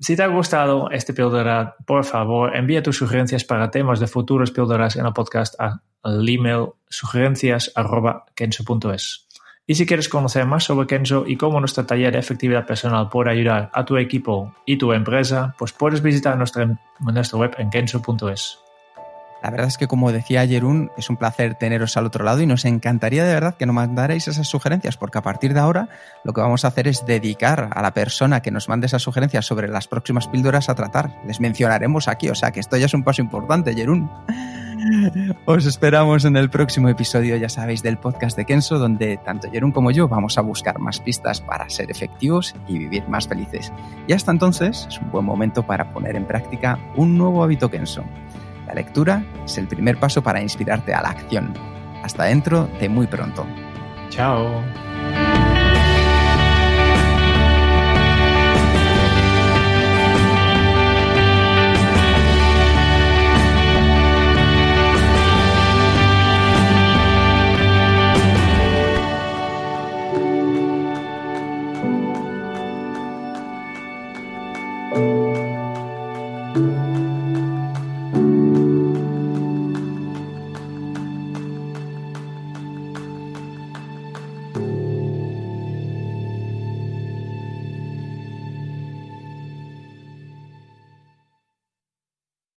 Si 0.00 0.16
te 0.16 0.22
ha 0.22 0.26
gustado 0.26 0.90
este 0.90 1.12
píldora, 1.14 1.76
por 1.86 2.04
favor, 2.04 2.56
envía 2.56 2.82
tus 2.82 2.96
sugerencias 2.96 3.44
para 3.44 3.70
temas 3.70 4.00
de 4.00 4.08
futuros 4.08 4.50
píldoras 4.50 4.96
en 4.96 5.06
el 5.06 5.12
podcast 5.12 5.54
al 5.60 6.28
email 6.28 6.70
sugerencias.kenso.es. 6.88 9.28
Y 9.66 9.76
si 9.76 9.86
quieres 9.86 10.10
conocer 10.10 10.44
más 10.44 10.64
sobre 10.64 10.86
Kenzo 10.86 11.24
y 11.26 11.36
cómo 11.36 11.58
nuestro 11.58 11.86
taller 11.86 12.12
de 12.12 12.18
efectividad 12.18 12.66
personal 12.66 13.08
puede 13.08 13.30
ayudar 13.30 13.70
a 13.72 13.86
tu 13.86 13.96
equipo 13.96 14.54
y 14.66 14.76
tu 14.76 14.92
empresa, 14.92 15.54
pues 15.58 15.72
puedes 15.72 16.02
visitar 16.02 16.36
nuestra, 16.36 16.78
nuestra 17.00 17.38
web 17.38 17.54
en 17.56 17.70
kenzo.es. 17.70 18.63
La 19.44 19.50
verdad 19.50 19.68
es 19.68 19.76
que, 19.76 19.88
como 19.88 20.10
decía 20.10 20.46
Jerún, 20.46 20.90
es 20.96 21.10
un 21.10 21.18
placer 21.18 21.54
teneros 21.54 21.98
al 21.98 22.06
otro 22.06 22.24
lado 22.24 22.40
y 22.40 22.46
nos 22.46 22.64
encantaría 22.64 23.26
de 23.26 23.34
verdad 23.34 23.54
que 23.56 23.66
nos 23.66 23.74
mandarais 23.74 24.26
esas 24.26 24.48
sugerencias, 24.48 24.96
porque 24.96 25.18
a 25.18 25.20
partir 25.20 25.52
de 25.52 25.60
ahora 25.60 25.90
lo 26.24 26.32
que 26.32 26.40
vamos 26.40 26.64
a 26.64 26.68
hacer 26.68 26.88
es 26.88 27.04
dedicar 27.04 27.68
a 27.74 27.82
la 27.82 27.92
persona 27.92 28.40
que 28.40 28.50
nos 28.50 28.70
mande 28.70 28.86
esas 28.86 29.02
sugerencias 29.02 29.44
sobre 29.44 29.68
las 29.68 29.86
próximas 29.86 30.28
píldoras 30.28 30.70
a 30.70 30.74
tratar. 30.74 31.20
Les 31.26 31.40
mencionaremos 31.40 32.08
aquí, 32.08 32.30
o 32.30 32.34
sea 32.34 32.52
que 32.52 32.60
esto 32.60 32.78
ya 32.78 32.86
es 32.86 32.94
un 32.94 33.04
paso 33.04 33.20
importante, 33.20 33.74
Jerún. 33.74 34.10
Os 35.44 35.66
esperamos 35.66 36.24
en 36.24 36.38
el 36.38 36.48
próximo 36.48 36.88
episodio, 36.88 37.36
ya 37.36 37.50
sabéis, 37.50 37.82
del 37.82 37.98
podcast 37.98 38.38
de 38.38 38.46
Kenso, 38.46 38.78
donde 38.78 39.18
tanto 39.18 39.50
Jerún 39.50 39.72
como 39.72 39.90
yo 39.90 40.08
vamos 40.08 40.38
a 40.38 40.40
buscar 40.40 40.78
más 40.78 41.00
pistas 41.00 41.42
para 41.42 41.68
ser 41.68 41.90
efectivos 41.90 42.54
y 42.66 42.78
vivir 42.78 43.06
más 43.08 43.28
felices. 43.28 43.70
Y 44.06 44.14
hasta 44.14 44.30
entonces 44.30 44.86
es 44.88 44.98
un 45.00 45.10
buen 45.10 45.26
momento 45.26 45.66
para 45.66 45.92
poner 45.92 46.16
en 46.16 46.24
práctica 46.24 46.78
un 46.96 47.18
nuevo 47.18 47.44
hábito 47.44 47.70
Kenso 47.70 48.04
la 48.74 48.80
lectura 48.80 49.24
es 49.44 49.56
el 49.58 49.68
primer 49.68 49.98
paso 49.98 50.22
para 50.22 50.42
inspirarte 50.42 50.92
a 50.94 51.02
la 51.02 51.10
acción. 51.10 51.54
Hasta 52.02 52.24
dentro 52.24 52.68
de 52.80 52.88
muy 52.88 53.06
pronto. 53.06 53.46
Chao. 54.10 54.62